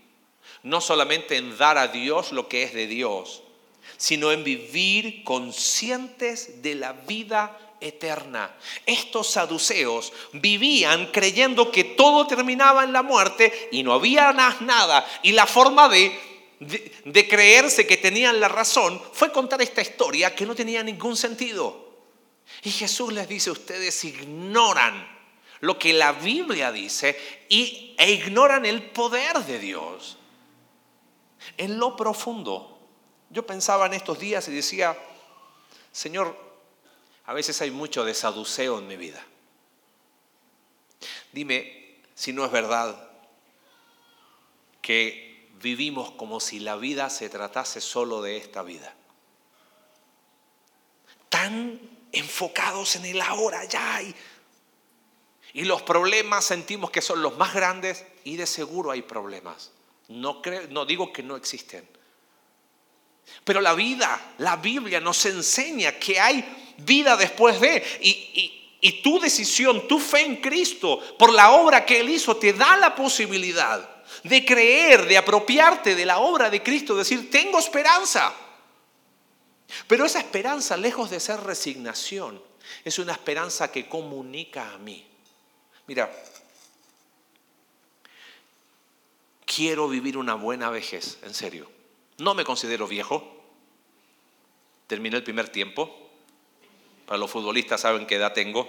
[0.61, 3.43] No solamente en dar a Dios lo que es de Dios,
[3.97, 8.55] sino en vivir conscientes de la vida eterna.
[8.85, 15.05] Estos saduceos vivían creyendo que todo terminaba en la muerte y no había nada.
[15.21, 16.17] Y la forma de,
[17.05, 21.83] de, creerse que tenían la razón fue contar esta historia que no tenía ningún sentido.
[22.63, 25.11] Y Jesús les dice, ustedes ignoran
[25.61, 27.17] lo que la Biblia dice
[27.49, 30.17] y, e ignoran el poder de Dios.
[31.57, 32.79] En lo profundo,
[33.29, 34.97] yo pensaba en estos días y decía,
[35.91, 36.52] Señor,
[37.25, 39.25] a veces hay mucho de saduceo en mi vida.
[41.31, 43.09] Dime si no es verdad
[44.81, 48.93] que vivimos como si la vida se tratase solo de esta vida.
[51.29, 51.79] Tan
[52.11, 54.13] enfocados en el ahora ya y,
[55.53, 59.71] y los problemas sentimos que son los más grandes y de seguro hay problemas.
[60.09, 61.87] No, creo, no digo que no existen.
[63.45, 67.83] Pero la vida, la Biblia nos enseña que hay vida después de.
[68.01, 72.51] Y, y tu decisión, tu fe en Cristo, por la obra que Él hizo, te
[72.51, 78.33] da la posibilidad de creer, de apropiarte de la obra de Cristo, decir, tengo esperanza.
[79.87, 82.41] Pero esa esperanza, lejos de ser resignación,
[82.83, 85.07] es una esperanza que comunica a mí.
[85.87, 86.11] Mira,
[89.45, 91.69] quiero vivir una buena vejez, en serio.
[92.17, 93.23] No me considero viejo.
[94.87, 96.02] Terminé el primer tiempo.
[97.05, 98.67] Para los futbolistas saben qué edad tengo.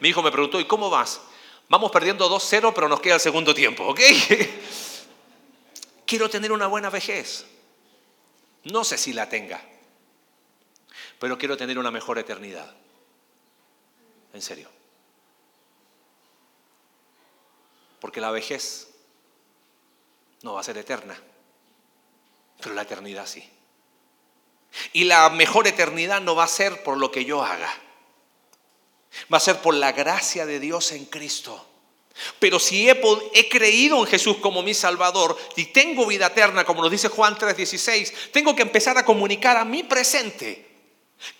[0.00, 1.20] Mi hijo me preguntó, ¿y cómo vas?
[1.68, 4.00] Vamos perdiendo 2-0, pero nos queda el segundo tiempo, ¿ok?
[6.06, 7.46] quiero tener una buena vejez.
[8.64, 9.60] No sé si la tenga,
[11.18, 12.74] pero quiero tener una mejor eternidad.
[14.32, 14.68] En serio.
[18.00, 18.88] Porque la vejez
[20.42, 21.18] no va a ser eterna,
[22.60, 23.48] pero la eternidad sí.
[24.92, 27.72] Y la mejor eternidad no va a ser por lo que yo haga,
[29.32, 31.66] va a ser por la gracia de Dios en Cristo.
[32.38, 36.90] Pero si he, creído en Jesús como mi Salvador y tengo vida eterna, como nos
[36.90, 40.66] dice Juan 3:16, tengo que empezar a comunicar a mi presente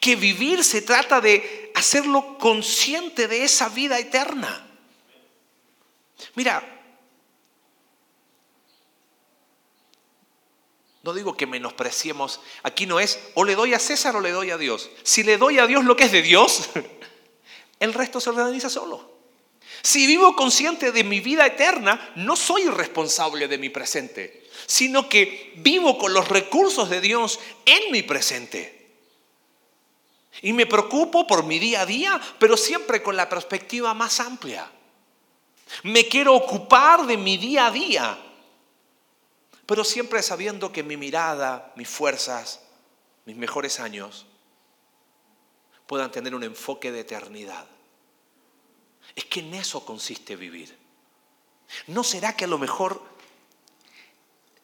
[0.01, 4.67] que vivir se trata de hacerlo consciente de esa vida eterna.
[6.35, 6.76] Mira,
[11.07, 14.51] no digo que menospreciemos, aquí no es o le doy a César o le doy
[14.51, 14.91] a Dios.
[15.05, 16.71] Si le doy a Dios lo que es de Dios,
[17.81, 19.15] el resto se organiza solo.
[19.83, 25.53] Si vivo consciente de mi vida eterna, no soy responsable de mi presente, sino que
[25.59, 28.89] vivo con los recursos de Dios en mi presente.
[30.43, 34.69] Y me preocupo por mi día a día, pero siempre con la perspectiva más amplia.
[35.85, 38.26] Me quiero ocupar de mi día a día,
[39.67, 42.61] pero siempre sabiendo que mi mirada, mis fuerzas,
[43.25, 44.27] mis mejores años
[45.87, 47.67] puedan tener un enfoque de eternidad.
[49.15, 50.77] Es que en eso consiste vivir.
[51.89, 53.03] ¿No será que a lo mejor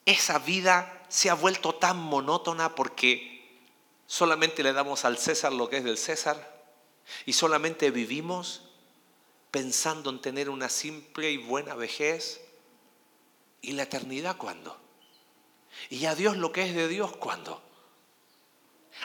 [0.06, 3.60] esa vida se ha vuelto tan monótona porque
[4.06, 6.64] solamente le damos al César lo que es del César
[7.26, 8.62] y solamente vivimos
[9.50, 12.40] pensando en tener una simple y buena vejez
[13.60, 14.81] y la eternidad cuándo?
[15.90, 17.62] Y a Dios lo que es de Dios cuándo?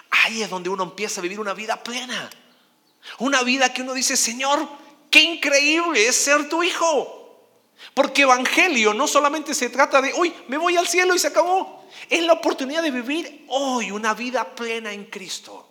[0.10, 2.30] Ahí es donde uno empieza a vivir una vida plena.
[3.20, 4.68] Una vida que uno dice, Señor,
[5.10, 7.14] qué increíble es ser tu hijo.
[7.94, 11.86] Porque evangelio no solamente se trata de, uy, me voy al cielo y se acabó.
[12.10, 15.70] Es la oportunidad de vivir hoy una vida plena en Cristo.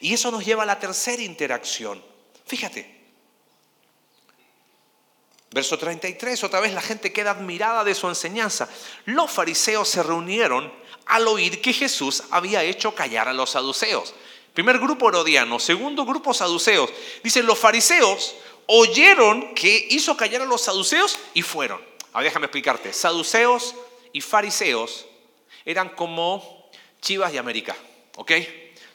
[0.00, 2.02] Y eso nos lleva a la tercera interacción.
[2.46, 2.99] Fíjate.
[5.52, 8.68] Verso 33, otra vez la gente queda admirada de su enseñanza.
[9.04, 10.72] Los fariseos se reunieron
[11.06, 14.14] al oír que Jesús había hecho callar a los saduceos.
[14.54, 16.90] Primer grupo herodiano, segundo grupo saduceos.
[17.22, 18.34] Dicen, los fariseos
[18.66, 21.80] oyeron que hizo callar a los saduceos y fueron.
[22.12, 22.92] Ahora déjame explicarte.
[22.92, 23.74] Saduceos
[24.12, 25.06] y fariseos
[25.64, 27.76] eran como Chivas y América,
[28.16, 28.32] ¿ok?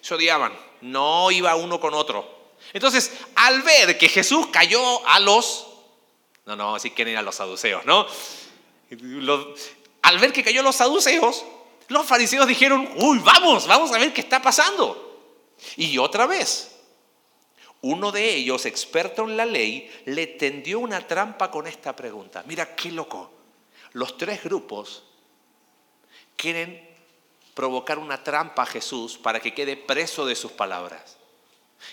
[0.01, 2.53] Se odiaban, no iba uno con otro.
[2.73, 5.67] Entonces, al ver que Jesús cayó a los,
[6.45, 8.05] no, no, así que eran los saduceos, ¿no?
[10.01, 11.43] al ver que cayó a los saduceos,
[11.87, 15.01] los fariseos dijeron, uy, vamos, vamos a ver qué está pasando.
[15.75, 16.75] Y otra vez,
[17.81, 22.43] uno de ellos, experto en la ley, le tendió una trampa con esta pregunta.
[22.47, 23.31] Mira qué loco.
[23.93, 25.03] Los tres grupos
[26.35, 26.87] quieren
[27.53, 31.17] provocar una trampa a Jesús para que quede preso de sus palabras.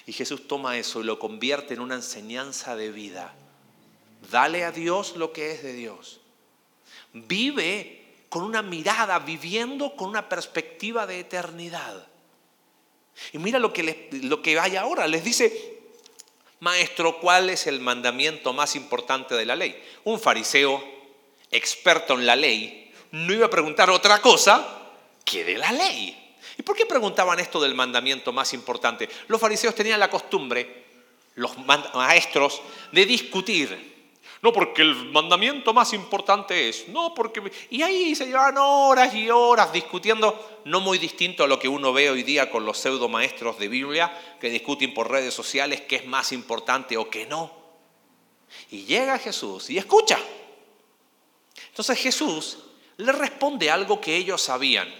[0.06, 3.34] Y Jesús toma eso y lo convierte en una enseñanza de vida.
[4.30, 6.20] Dale a Dios lo que es de Dios.
[7.12, 12.06] Vive con una mirada, viviendo con una perspectiva de eternidad.
[13.32, 15.06] Y mira lo que, lo que hay ahora.
[15.06, 15.80] Les dice,
[16.60, 19.82] maestro, ¿cuál es el mandamiento más importante de la ley?
[20.04, 20.82] Un fariseo
[21.50, 24.66] experto en la ley no iba a preguntar otra cosa
[25.24, 26.18] que de la ley.
[26.58, 29.08] ¿Y por qué preguntaban esto del mandamiento más importante?
[29.28, 30.84] Los fariseos tenían la costumbre,
[31.34, 33.91] los maestros, de discutir.
[34.42, 37.40] No, porque el mandamiento más importante es, no, porque...
[37.70, 41.92] Y ahí se llevaban horas y horas discutiendo, no muy distinto a lo que uno
[41.92, 45.94] ve hoy día con los pseudo maestros de Biblia, que discuten por redes sociales qué
[45.94, 47.52] es más importante o qué no.
[48.72, 50.18] Y llega Jesús y escucha.
[51.68, 52.58] Entonces Jesús
[52.96, 54.92] le responde algo que ellos sabían.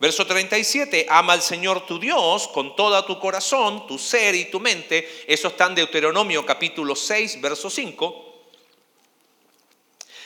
[0.00, 4.60] Verso 37, ama al Señor tu Dios con toda tu corazón, tu ser y tu
[4.60, 5.26] mente.
[5.28, 8.31] Eso está en Deuteronomio capítulo 6, verso 5.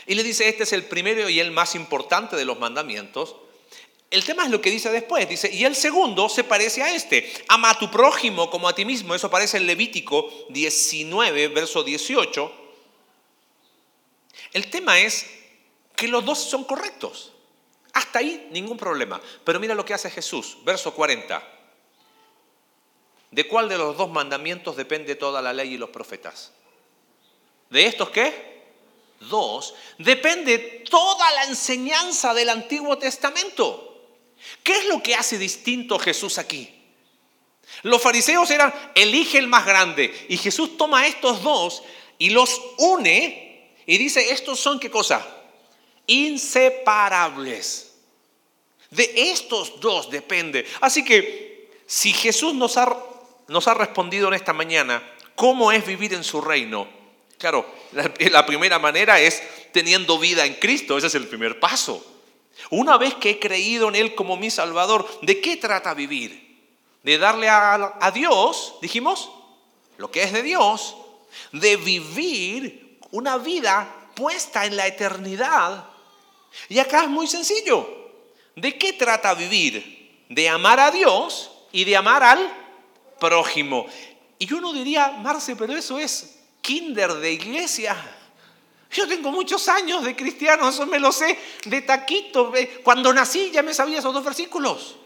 [0.06, 3.36] Y le dice, este es el primero y el más importante de los mandamientos.
[4.10, 5.28] El tema es lo que dice después.
[5.28, 7.32] Dice, y el segundo se parece a este.
[7.48, 9.14] Ama a tu prójimo como a ti mismo.
[9.14, 12.52] Eso aparece en Levítico 19, verso 18.
[14.52, 15.26] El tema es
[15.96, 17.32] que los dos son correctos.
[17.94, 19.20] Hasta ahí ningún problema.
[19.42, 20.58] Pero mira lo que hace Jesús.
[20.64, 21.54] Verso 40.
[23.32, 26.52] ¿De cuál de los dos mandamientos depende toda la ley y los profetas?
[27.70, 28.55] ¿De estos qué?
[29.20, 29.74] Dos.
[29.98, 33.82] Depende toda la enseñanza del Antiguo Testamento.
[34.62, 36.72] ¿Qué es lo que hace distinto Jesús aquí?
[37.82, 40.26] Los fariseos eran, elige el más grande.
[40.28, 41.82] Y Jesús toma estos dos
[42.18, 45.26] y los une y dice, estos son qué cosa?
[46.06, 47.94] Inseparables.
[48.90, 50.66] De estos dos depende.
[50.80, 55.02] Así que si Jesús nos ha respondido en esta mañana,
[55.34, 56.95] ¿cómo es vivir en su reino?
[57.38, 60.96] Claro, la, la primera manera es teniendo vida en Cristo.
[60.96, 62.04] Ese es el primer paso.
[62.70, 66.46] Una vez que he creído en Él como mi Salvador, ¿de qué trata vivir?
[67.02, 69.30] De darle a, Dios, dijimos,
[69.98, 70.96] lo que es de Dios,
[71.52, 75.86] de vivir una vida puesta en la eternidad.
[76.68, 77.88] Y acá es muy sencillo.
[78.56, 80.24] ¿De qué trata vivir?
[80.28, 82.50] De amar a Dios y de amar al
[83.20, 83.86] prójimo.
[84.38, 86.35] Y uno diría, Marce, pero eso es
[86.66, 87.96] kinder de iglesia.
[88.90, 92.52] Yo tengo muchos años de cristiano, eso me lo sé de taquito.
[92.82, 94.96] Cuando nací ya me sabía esos dos versículos.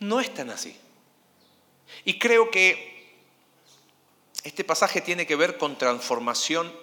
[0.00, 0.76] No es tan así.
[2.04, 3.14] Y creo que
[4.42, 6.74] este pasaje tiene que ver con transformación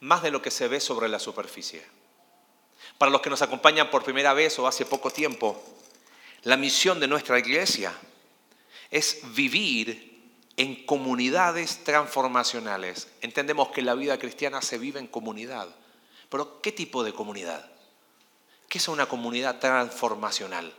[0.00, 1.84] más de lo que se ve sobre la superficie.
[2.96, 5.62] Para los que nos acompañan por primera vez o hace poco tiempo,
[6.44, 7.92] la misión de nuestra iglesia
[8.92, 10.12] es vivir
[10.56, 13.08] en comunidades transformacionales.
[13.22, 15.74] Entendemos que la vida cristiana se vive en comunidad.
[16.28, 17.72] Pero ¿qué tipo de comunidad?
[18.68, 20.74] ¿Qué es una comunidad transformacional?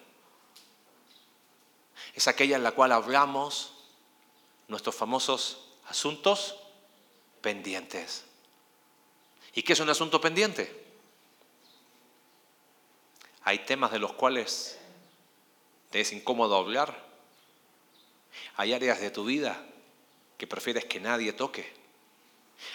[2.14, 3.74] Es aquella en la cual hablamos
[4.68, 6.56] nuestros famosos asuntos
[7.42, 8.26] pendientes.
[9.56, 10.84] ¿Y qué es un asunto pendiente?
[13.44, 14.78] Hay temas de los cuales
[15.90, 17.03] te es incómodo hablar,
[18.56, 19.64] hay áreas de tu vida
[20.38, 21.72] que prefieres que nadie toque.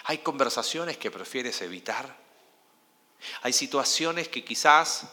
[0.05, 2.15] Hay conversaciones que prefieres evitar.
[3.41, 5.07] Hay situaciones que quizás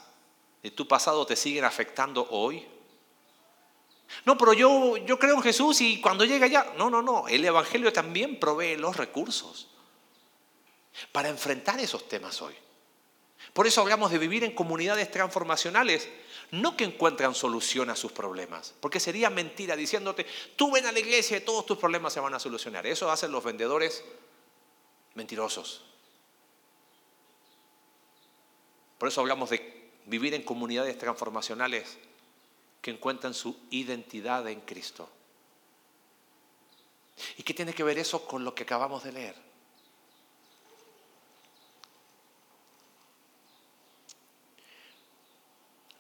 [0.62, 2.66] de tu pasado te siguen afectando hoy.
[4.24, 7.44] No, pero yo, yo creo en Jesús y cuando llega allá, no, no, no, el
[7.44, 9.68] Evangelio también provee los recursos
[11.12, 12.54] para enfrentar esos temas hoy.
[13.52, 16.09] Por eso hablamos de vivir en comunidades transformacionales
[16.50, 20.98] no que encuentran solución a sus problemas, porque sería mentira diciéndote, tú ven a la
[20.98, 22.87] iglesia y todos tus problemas se van a solucionar.
[22.87, 24.04] Eso hacen los vendedores
[25.14, 25.85] mentirosos.
[28.98, 31.98] Por eso hablamos de vivir en comunidades transformacionales
[32.80, 35.09] que encuentran su identidad en Cristo.
[37.37, 39.35] ¿Y qué tiene que ver eso con lo que acabamos de leer?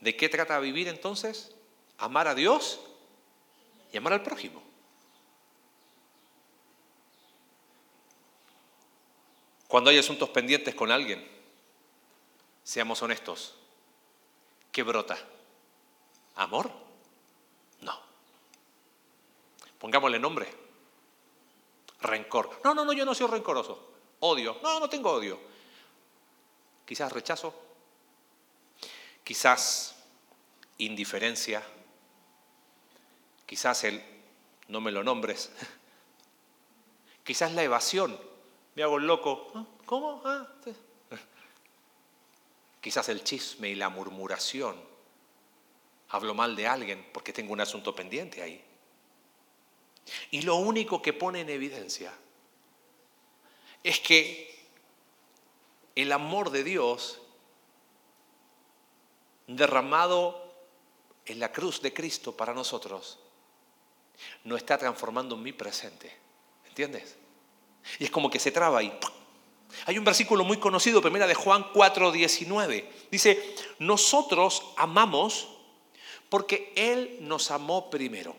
[0.06, 1.52] ¿De qué trata vivir entonces?
[1.98, 2.78] Amar a Dios
[3.92, 4.62] y amar al prójimo.
[9.66, 11.28] Cuando hay asuntos pendientes con alguien,
[12.62, 13.56] seamos honestos,
[14.70, 15.18] ¿qué brota?
[16.36, 16.70] ¿Amor?
[17.80, 17.98] No.
[19.80, 20.46] Pongámosle nombre.
[22.00, 22.60] Rencor.
[22.62, 23.90] No, no, no, yo no soy rencoroso.
[24.20, 24.60] Odio.
[24.62, 25.40] No, no tengo odio.
[26.84, 27.52] Quizás rechazo.
[29.24, 29.95] Quizás
[30.78, 31.62] indiferencia,
[33.46, 34.02] quizás el
[34.68, 35.50] no me lo nombres,
[37.24, 38.18] quizás la evasión,
[38.74, 39.64] me hago el loco, ¿Ah?
[39.84, 40.22] ¿cómo?
[40.24, 40.46] Ah,
[42.80, 44.76] quizás el chisme y la murmuración,
[46.10, 48.62] hablo mal de alguien porque tengo un asunto pendiente ahí.
[50.30, 52.12] Y lo único que pone en evidencia
[53.82, 54.56] es que
[55.96, 57.20] el amor de Dios
[59.46, 60.45] derramado
[61.26, 63.18] en la cruz de Cristo para nosotros,
[64.44, 66.14] no está transformando mi presente.
[66.66, 67.16] ¿Entiendes?
[67.98, 68.96] Y es como que se traba ahí.
[69.86, 72.90] Hay un versículo muy conocido, primera de Juan 4, 19.
[73.10, 75.48] Dice, nosotros amamos
[76.28, 78.36] porque Él nos amó primero.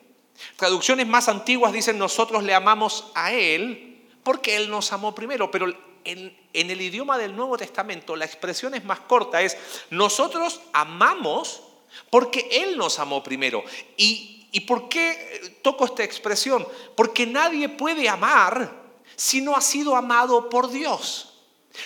[0.56, 5.52] Traducciones más antiguas dicen, nosotros le amamos a Él porque Él nos amó primero.
[5.52, 5.68] Pero
[6.04, 9.58] en, en el idioma del Nuevo Testamento la expresión es más corta, es,
[9.90, 11.64] nosotros amamos
[12.10, 13.64] porque Él nos amó primero.
[13.96, 16.68] ¿Y, ¿Y por qué toco esta expresión?
[16.96, 21.34] Porque nadie puede amar si no ha sido amado por Dios.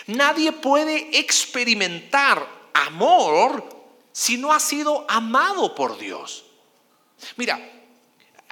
[0.07, 3.63] Nadie puede experimentar amor
[4.11, 6.45] si no ha sido amado por Dios.
[7.35, 7.59] Mira,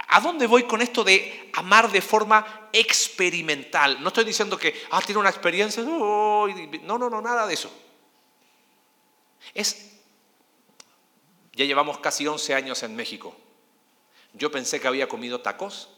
[0.07, 4.01] ¿a dónde voy con esto de amar de forma experimental?
[4.01, 7.72] No estoy diciendo que, ah, tiene una experiencia, no, no, no, nada de eso.
[9.53, 9.89] Es,
[11.60, 13.36] ya llevamos casi 11 años en México.
[14.32, 15.89] Yo pensé que había comido tacos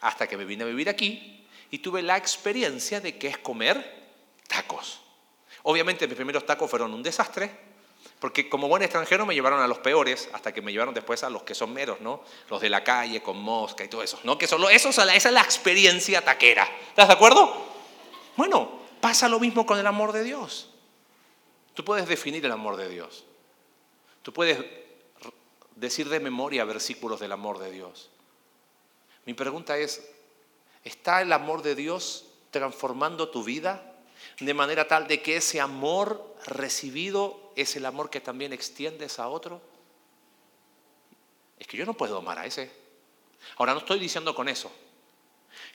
[0.00, 4.08] hasta que me vine a vivir aquí y tuve la experiencia de que es comer
[4.48, 5.02] tacos.
[5.62, 7.48] Obviamente mis primeros tacos fueron un desastre,
[8.18, 11.30] porque como buen extranjero me llevaron a los peores, hasta que me llevaron después a
[11.30, 12.24] los que son meros, ¿no?
[12.50, 14.36] Los de la calle con mosca y todo eso, ¿no?
[14.36, 16.68] Que solo eso, esa es la experiencia taquera.
[16.88, 17.54] ¿Estás de acuerdo?
[18.34, 20.70] Bueno, pasa lo mismo con el amor de Dios.
[21.72, 23.24] Tú puedes definir el amor de Dios.
[24.22, 24.83] Tú puedes
[25.76, 28.10] decir de memoria versículos del amor de Dios.
[29.26, 30.08] Mi pregunta es,
[30.82, 33.92] ¿está el amor de Dios transformando tu vida
[34.40, 39.28] de manera tal de que ese amor recibido es el amor que también extiendes a
[39.28, 39.60] otro?
[41.58, 42.70] Es que yo no puedo amar a ese.
[43.56, 44.70] Ahora no estoy diciendo con eso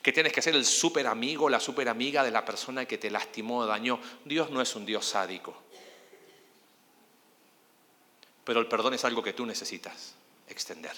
[0.02, 3.10] que tienes que ser el súper amigo, la súper amiga de la persona que te
[3.10, 4.00] lastimó o dañó.
[4.26, 5.64] Dios no es un Dios sádico.
[8.44, 10.16] Pero el perdón es algo que tú necesitas
[10.48, 10.94] extender.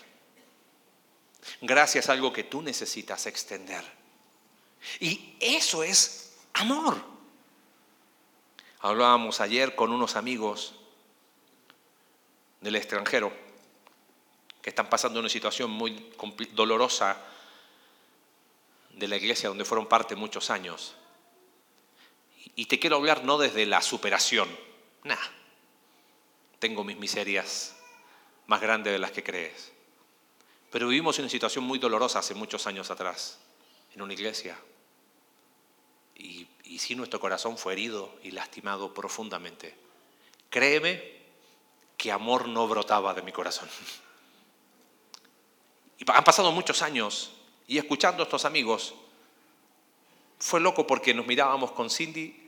[1.62, 3.84] Gracias es algo que tú necesitas extender.
[5.00, 6.98] Y eso es amor.
[8.80, 10.76] Hablábamos ayer con unos amigos
[12.62, 13.32] del extranjero
[14.62, 16.12] que están pasando una situación muy
[16.54, 17.18] dolorosa
[18.92, 20.96] de la iglesia donde fueron parte muchos años.
[22.56, 24.50] Y te quiero hablar no desde la superación,
[25.04, 25.41] nada
[26.62, 27.76] tengo mis miserias
[28.46, 29.74] más grandes de las que crees.
[30.70, 33.40] Pero vivimos una situación muy dolorosa hace muchos años atrás,
[33.94, 34.58] en una iglesia.
[36.16, 39.76] Y, y sí, nuestro corazón fue herido y lastimado profundamente.
[40.52, 41.20] Créeme
[41.98, 43.68] que amor no brotaba de mi corazón.
[45.98, 47.32] Y han pasado muchos años
[47.68, 48.94] y escuchando a estos amigos,
[50.38, 52.41] fue loco porque nos mirábamos con Cindy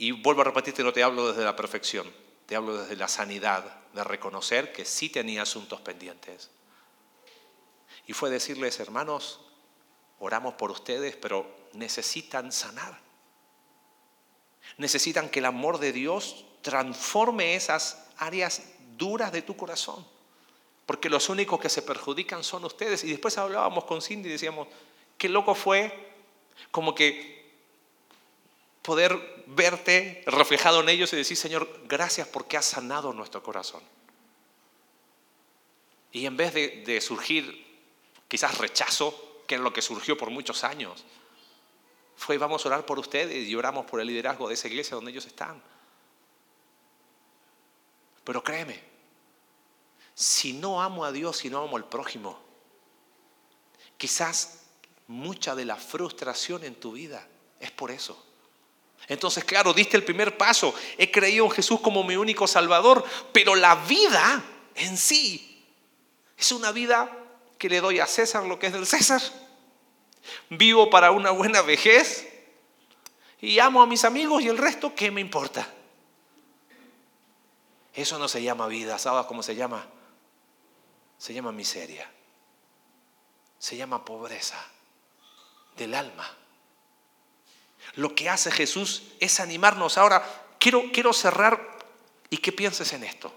[0.00, 2.10] y vuelvo a repetirte, no te hablo desde la perfección,
[2.46, 6.48] te hablo desde la sanidad de reconocer que sí tenía asuntos pendientes.
[8.06, 9.40] Y fue decirles, hermanos,
[10.18, 12.98] oramos por ustedes, pero necesitan sanar.
[14.78, 18.62] Necesitan que el amor de Dios transforme esas áreas
[18.96, 20.06] duras de tu corazón.
[20.86, 23.04] Porque los únicos que se perjudican son ustedes.
[23.04, 24.66] Y después hablábamos con Cindy y decíamos,
[25.18, 26.14] qué loco fue
[26.70, 27.39] como que
[28.82, 33.82] poder verte reflejado en ellos y decir, Señor, gracias porque has sanado nuestro corazón.
[36.12, 37.66] Y en vez de, surgir
[38.28, 41.04] quizás rechazo, que es lo que surgió por muchos años,
[42.16, 45.10] fue vamos a orar por ustedes y oramos por el liderazgo de esa iglesia donde
[45.10, 45.62] ellos están.
[48.24, 48.80] Pero créeme,
[50.14, 52.38] si no amo a Dios y no amo al prójimo,
[53.96, 54.64] quizás
[55.06, 57.26] mucha de la frustración en tu vida
[57.58, 58.29] es por eso.
[59.10, 60.72] Entonces, claro, diste el primer paso.
[60.96, 64.40] He creído en Jesús como mi único Salvador, pero la vida
[64.76, 65.66] en sí
[66.38, 67.10] es una vida
[67.58, 69.20] que le doy a César lo que es del César.
[70.48, 72.32] Vivo para una buena vejez
[73.40, 75.68] y amo a mis amigos y el resto, ¿qué me importa?
[77.92, 79.88] Eso no se llama vida, ¿sabes cómo se llama?
[81.18, 82.08] Se llama miseria.
[83.58, 84.64] Se llama pobreza
[85.76, 86.39] del alma.
[87.94, 89.98] Lo que hace Jesús es animarnos.
[89.98, 90.24] Ahora,
[90.58, 91.78] quiero, quiero cerrar
[92.30, 93.32] y que pienses en esto.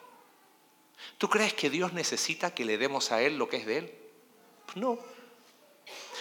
[1.17, 3.93] ¿Tú crees que Dios necesita que le demos a Él lo que es de Él?
[4.75, 4.99] No.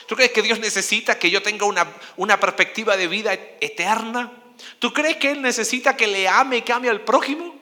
[0.07, 4.33] ¿Tú crees que Dios necesita que yo tenga una, una perspectiva de vida eterna?
[4.79, 7.55] ¿Tú crees que Él necesita que le ame y cambie al prójimo?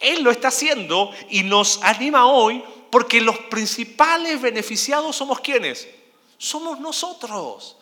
[0.00, 5.88] Él lo está haciendo y nos anima hoy porque los principales beneficiados somos quienes?
[6.36, 7.77] Somos nosotros.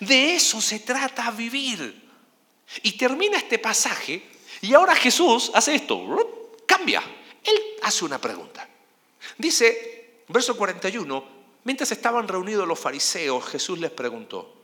[0.00, 2.04] De eso se trata vivir.
[2.82, 7.02] Y termina este pasaje y ahora Jesús hace esto, cambia.
[7.42, 8.68] Él hace una pregunta.
[9.38, 11.24] Dice, verso 41,
[11.64, 14.54] mientras estaban reunidos los fariseos, Jesús les preguntó,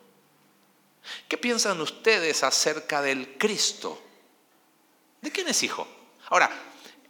[1.28, 4.00] ¿qué piensan ustedes acerca del Cristo?
[5.20, 5.86] ¿De quién es hijo?
[6.30, 6.50] Ahora,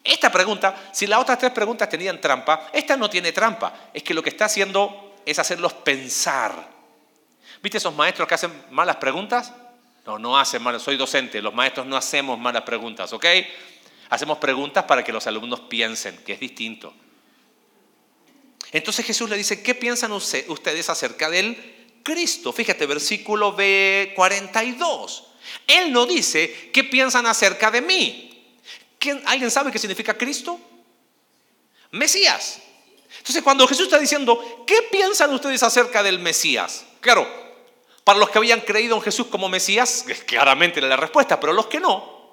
[0.04, 3.90] esta pregunta, si las otras tres preguntas tenían trampa, esta no tiene trampa.
[3.94, 6.81] Es que lo que está haciendo es hacerlos pensar.
[7.62, 9.52] ¿Viste esos maestros que hacen malas preguntas?
[10.04, 13.24] No, no hacen malas, soy docente, los maestros no hacemos malas preguntas, ¿ok?
[14.10, 16.92] Hacemos preguntas para que los alumnos piensen, que es distinto.
[18.72, 22.52] Entonces Jesús le dice, ¿qué piensan ustedes acerca del Cristo.
[22.52, 25.24] Fíjate, versículo B42.
[25.66, 28.28] Él no dice, ¿qué piensan acerca de mí?
[29.26, 30.60] ¿Alguien sabe qué significa Cristo?
[31.90, 32.60] Mesías.
[33.18, 36.84] Entonces, cuando Jesús está diciendo, ¿qué piensan ustedes acerca del Mesías?
[37.00, 37.28] Claro,
[38.05, 41.66] para los que habían creído en Jesús como Mesías, claramente era la respuesta, pero los
[41.66, 42.32] que no.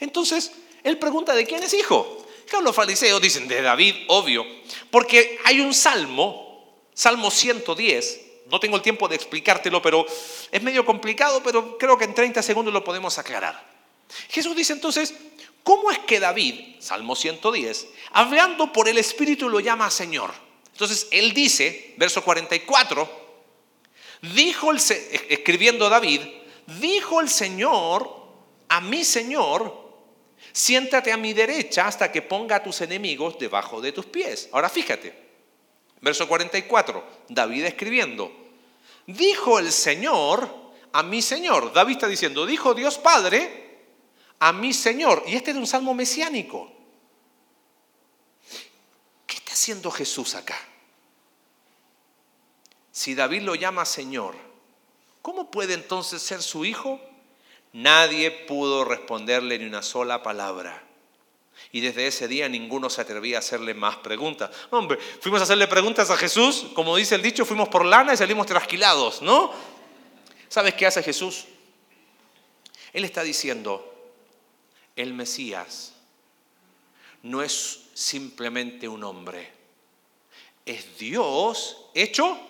[0.00, 2.26] Entonces, él pregunta, ¿de quién es hijo?
[2.48, 4.46] Claro, los fariseos dicen, de David, obvio,
[4.90, 8.20] porque hay un salmo, Salmo 110,
[8.50, 10.06] no tengo el tiempo de explicártelo, pero
[10.50, 13.62] es medio complicado, pero creo que en 30 segundos lo podemos aclarar.
[14.30, 15.14] Jesús dice entonces,
[15.62, 20.32] ¿cómo es que David, Salmo 110, hablando por el Espíritu lo llama Señor?
[20.72, 23.17] Entonces él dice, verso 44,
[24.22, 24.78] dijo el,
[25.28, 26.20] escribiendo David,
[26.80, 28.16] dijo el Señor
[28.68, 29.88] a mi Señor,
[30.52, 34.48] siéntate a mi derecha hasta que ponga a tus enemigos debajo de tus pies.
[34.52, 35.28] Ahora fíjate,
[36.00, 38.30] Verso 44, David escribiendo,
[39.06, 40.48] dijo el Señor
[40.92, 41.72] a mi Señor.
[41.72, 43.86] David está diciendo, dijo Dios Padre
[44.38, 45.24] a mi Señor.
[45.26, 46.72] Y este es un salmo mesiánico.
[49.26, 50.56] ¿Qué está haciendo Jesús acá?
[52.98, 54.34] Si David lo llama Señor,
[55.22, 57.00] ¿cómo puede entonces ser su hijo?
[57.72, 60.82] Nadie pudo responderle ni una sola palabra.
[61.70, 64.50] Y desde ese día ninguno se atrevía a hacerle más preguntas.
[64.70, 68.16] Hombre, fuimos a hacerle preguntas a Jesús, como dice el dicho, fuimos por lana y
[68.16, 69.52] salimos trasquilados, ¿no?
[70.48, 71.44] ¿Sabes qué hace Jesús?
[72.92, 73.94] Él está diciendo,
[74.96, 75.92] el Mesías
[77.22, 79.52] no es simplemente un hombre,
[80.66, 82.40] es Dios hecho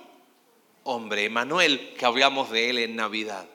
[0.89, 3.49] hombre, Emanuel, que hablamos de él en Navidad.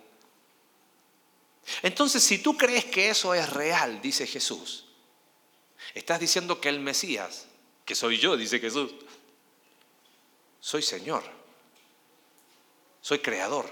[1.82, 4.84] Entonces, si tú crees que eso es real, dice Jesús,
[5.94, 7.46] Estás diciendo que el Mesías,
[7.86, 8.92] que soy yo, dice Jesús,
[10.60, 11.24] soy Señor,
[13.02, 13.70] soy creador,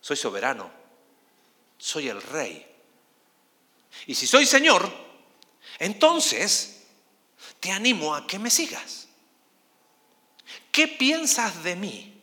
[0.00, 0.70] soy soberano,
[1.76, 2.66] soy el rey.
[4.06, 4.90] Y si soy Señor,
[5.78, 6.86] entonces
[7.60, 9.08] te animo a que me sigas.
[10.72, 12.17] ¿Qué piensas de mí?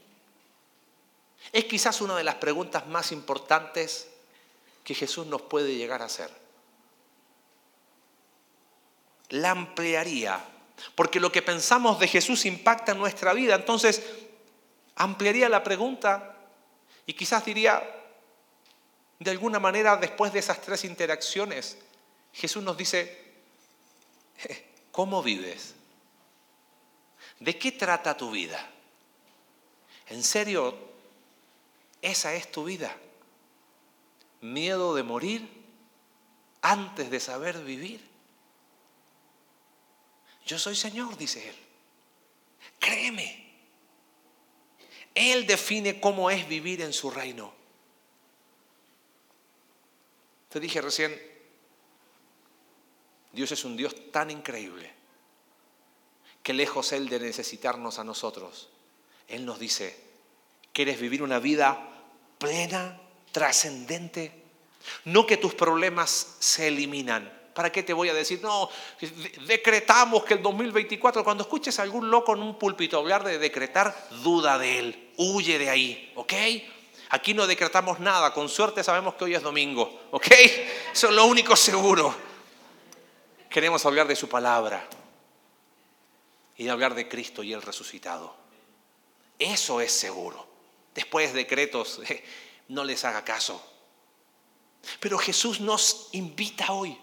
[1.56, 4.10] Es quizás una de las preguntas más importantes
[4.84, 6.30] que Jesús nos puede llegar a hacer
[9.30, 10.44] la ampliaría.
[10.96, 13.56] Porque lo que pensamos de Jesús impacta en nuestra vida.
[13.56, 14.04] Entonces,
[14.98, 16.36] ampliaría la pregunta
[17.06, 17.82] y quizás diría,
[19.20, 21.78] de alguna manera, después de esas tres interacciones,
[22.34, 23.34] Jesús nos dice,
[24.92, 25.74] ¿cómo vives?
[27.40, 28.70] ¿De qué trata tu vida?
[30.08, 30.95] ¿En serio
[32.06, 32.96] esa es tu vida?
[34.42, 35.50] ¿Miedo de morir
[36.62, 38.00] antes de saber vivir?
[40.46, 41.56] Yo soy Señor, dice Él.
[42.78, 43.44] Créeme.
[45.16, 47.52] Él define cómo es vivir en su reino.
[50.50, 51.20] Te dije recién,
[53.32, 54.94] Dios es un Dios tan increíble
[56.44, 58.70] que lejos Él de necesitarnos a nosotros,
[59.28, 60.00] Él nos dice,
[60.72, 61.94] ¿quieres vivir una vida
[62.38, 63.00] plena,
[63.32, 64.44] trascendente?
[65.06, 68.42] No que tus problemas se eliminan, ¿Para qué te voy a decir?
[68.42, 68.70] No,
[69.48, 73.96] decretamos que el 2024, cuando escuches a algún loco en un púlpito hablar de decretar,
[74.24, 76.34] duda de él, huye de ahí, ¿ok?
[77.12, 80.28] Aquí no decretamos nada, con suerte sabemos que hoy es domingo, ¿ok?
[80.92, 82.14] Eso es lo único seguro.
[83.50, 84.86] Queremos hablar de su palabra
[86.58, 88.36] y hablar de Cristo y el resucitado.
[89.40, 90.46] Eso es seguro.
[90.96, 92.02] Después decretos,
[92.68, 93.64] no les haga caso.
[95.00, 96.98] Pero Jesús nos invita hoy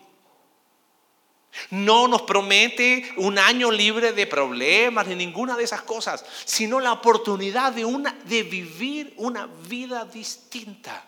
[1.70, 6.92] no nos promete un año libre de problemas ni ninguna de esas cosas, sino la
[6.92, 11.04] oportunidad de, una, de vivir una vida distinta.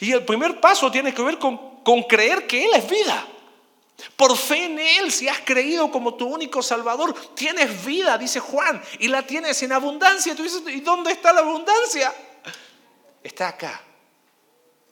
[0.00, 3.26] Y el primer paso tiene que ver con, con creer que Él es vida.
[4.16, 8.82] Por fe en Él, si has creído como tu único Salvador, tienes vida, dice Juan,
[8.98, 10.34] y la tienes en abundancia.
[10.34, 12.14] Tú dices, ¿y dónde está la abundancia?
[13.22, 13.82] Está acá,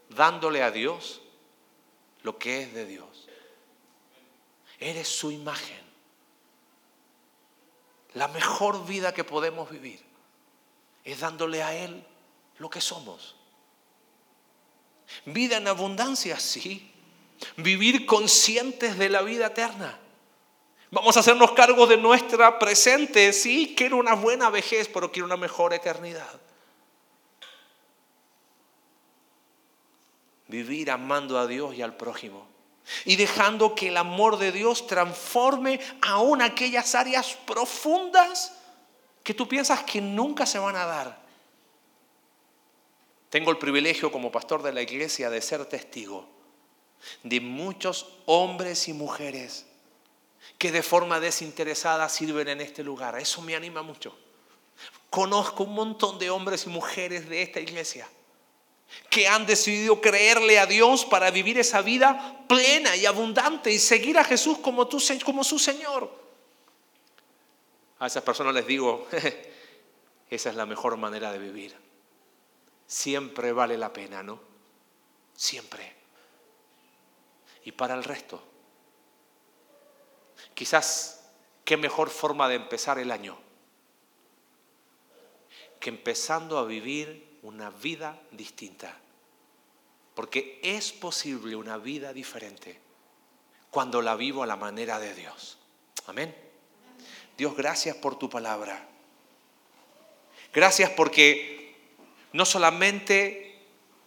[0.09, 1.21] dándole a Dios
[2.23, 3.29] lo que es de Dios.
[4.79, 5.83] Eres su imagen.
[8.15, 10.01] La mejor vida que podemos vivir
[11.05, 12.05] es dándole a Él
[12.59, 13.37] lo que somos.
[15.25, 16.92] Vida en abundancia, sí.
[17.57, 19.99] Vivir conscientes de la vida eterna.
[20.91, 23.75] Vamos a hacernos cargo de nuestra presente, sí.
[23.77, 26.41] Quiero una buena vejez, pero quiero una mejor eternidad.
[30.49, 32.53] Vivir amando a Dios y al prójimo
[33.05, 38.53] y dejando que el amor de Dios transforme aún aquellas áreas profundas
[39.23, 41.23] que tú piensas que nunca se van a dar
[43.31, 46.29] Tengo el privilegio como pastor de la iglesia de ser testigo
[47.23, 49.67] de muchos hombres y mujeres
[50.59, 53.19] que de forma desinteresada sirven en este lugar.
[53.19, 54.17] Eso me anima mucho.
[55.11, 58.09] Conozco un montón de hombres y mujeres de esta iglesia
[59.09, 64.19] que han decidido creerle a Dios para vivir esa vida plena y abundante y seguir
[64.19, 66.11] a Jesús como, tu, como su Señor.
[67.99, 69.07] A esas personas les digo,
[70.31, 71.83] esa es la mejor manera de vivir
[72.93, 74.39] siempre vale la pena, ¿no?
[75.35, 76.02] Siempre.
[77.65, 78.43] Y para el resto,
[80.55, 81.31] quizás
[81.65, 83.39] qué mejor forma de empezar el año
[85.83, 88.97] que empezando a vivir una vida distinta.
[90.15, 92.79] Porque es posible una vida diferente
[93.71, 95.59] cuando la vivo a la manera de Dios.
[96.07, 96.35] Amén.
[97.37, 98.89] Dios, gracias por tu palabra.
[100.53, 101.75] Gracias porque
[102.33, 103.61] no solamente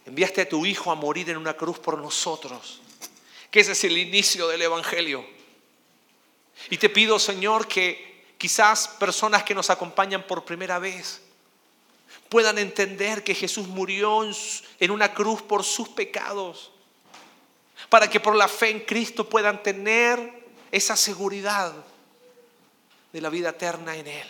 [0.06, 2.82] enviaste a tu Hijo a morir en una cruz por nosotros,
[3.56, 5.26] que ese es el inicio del Evangelio.
[6.70, 11.22] Y te pido, Señor, que quizás personas que nos acompañan por primera vez
[12.28, 14.30] puedan entender que Jesús murió
[14.78, 16.74] en una cruz por sus pecados,
[17.88, 20.20] para que por la fe en Cristo puedan tener
[20.70, 21.74] esa seguridad
[23.14, 24.28] de la vida eterna en Él,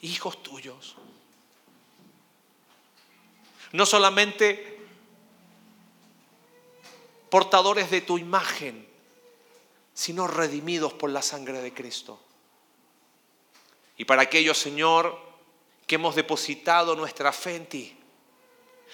[0.00, 0.96] hijos tuyos
[3.72, 4.77] no solamente
[7.30, 8.88] portadores de tu imagen,
[9.94, 12.18] sino redimidos por la sangre de Cristo.
[13.96, 15.18] Y para aquellos, Señor,
[15.86, 17.96] que hemos depositado nuestra fe en ti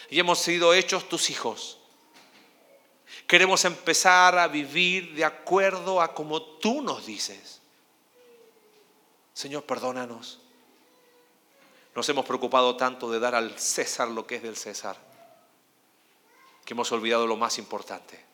[0.08, 1.78] y hemos sido hechos tus hijos,
[3.26, 7.60] queremos empezar a vivir de acuerdo a como tú nos dices.
[9.34, 10.40] Señor, perdónanos
[11.94, 14.96] nos hemos preocupado tanto de dar al César lo que es del César,
[16.64, 18.24] que hemos olvidado lo más importante.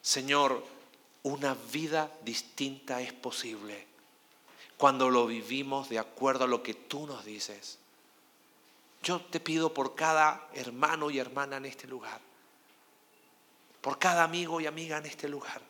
[0.00, 0.64] Señor,
[1.22, 3.86] una vida distinta es posible
[4.76, 7.78] cuando lo vivimos de acuerdo a lo que tú nos dices.
[9.02, 12.20] Yo te pido por cada hermano y hermana en este lugar,
[13.80, 15.60] por cada amigo y amiga en este lugar,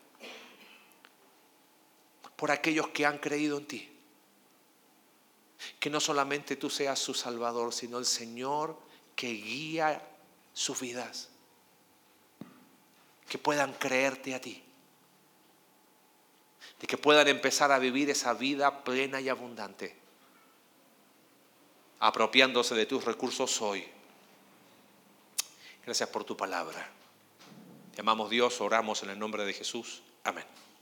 [2.36, 3.92] por aquellos que han creído en ti
[5.78, 8.76] que no solamente tú seas su Salvador, sino el Señor
[9.14, 10.11] que guía
[10.52, 11.28] sus vidas.
[13.28, 14.62] Que puedan creerte a ti.
[16.80, 19.96] De que puedan empezar a vivir esa vida plena y abundante.
[22.00, 23.86] Apropiándose de tus recursos hoy.
[25.84, 26.90] Gracias por tu palabra.
[27.94, 30.02] Te amamos Dios, oramos en el nombre de Jesús.
[30.24, 30.44] Amén.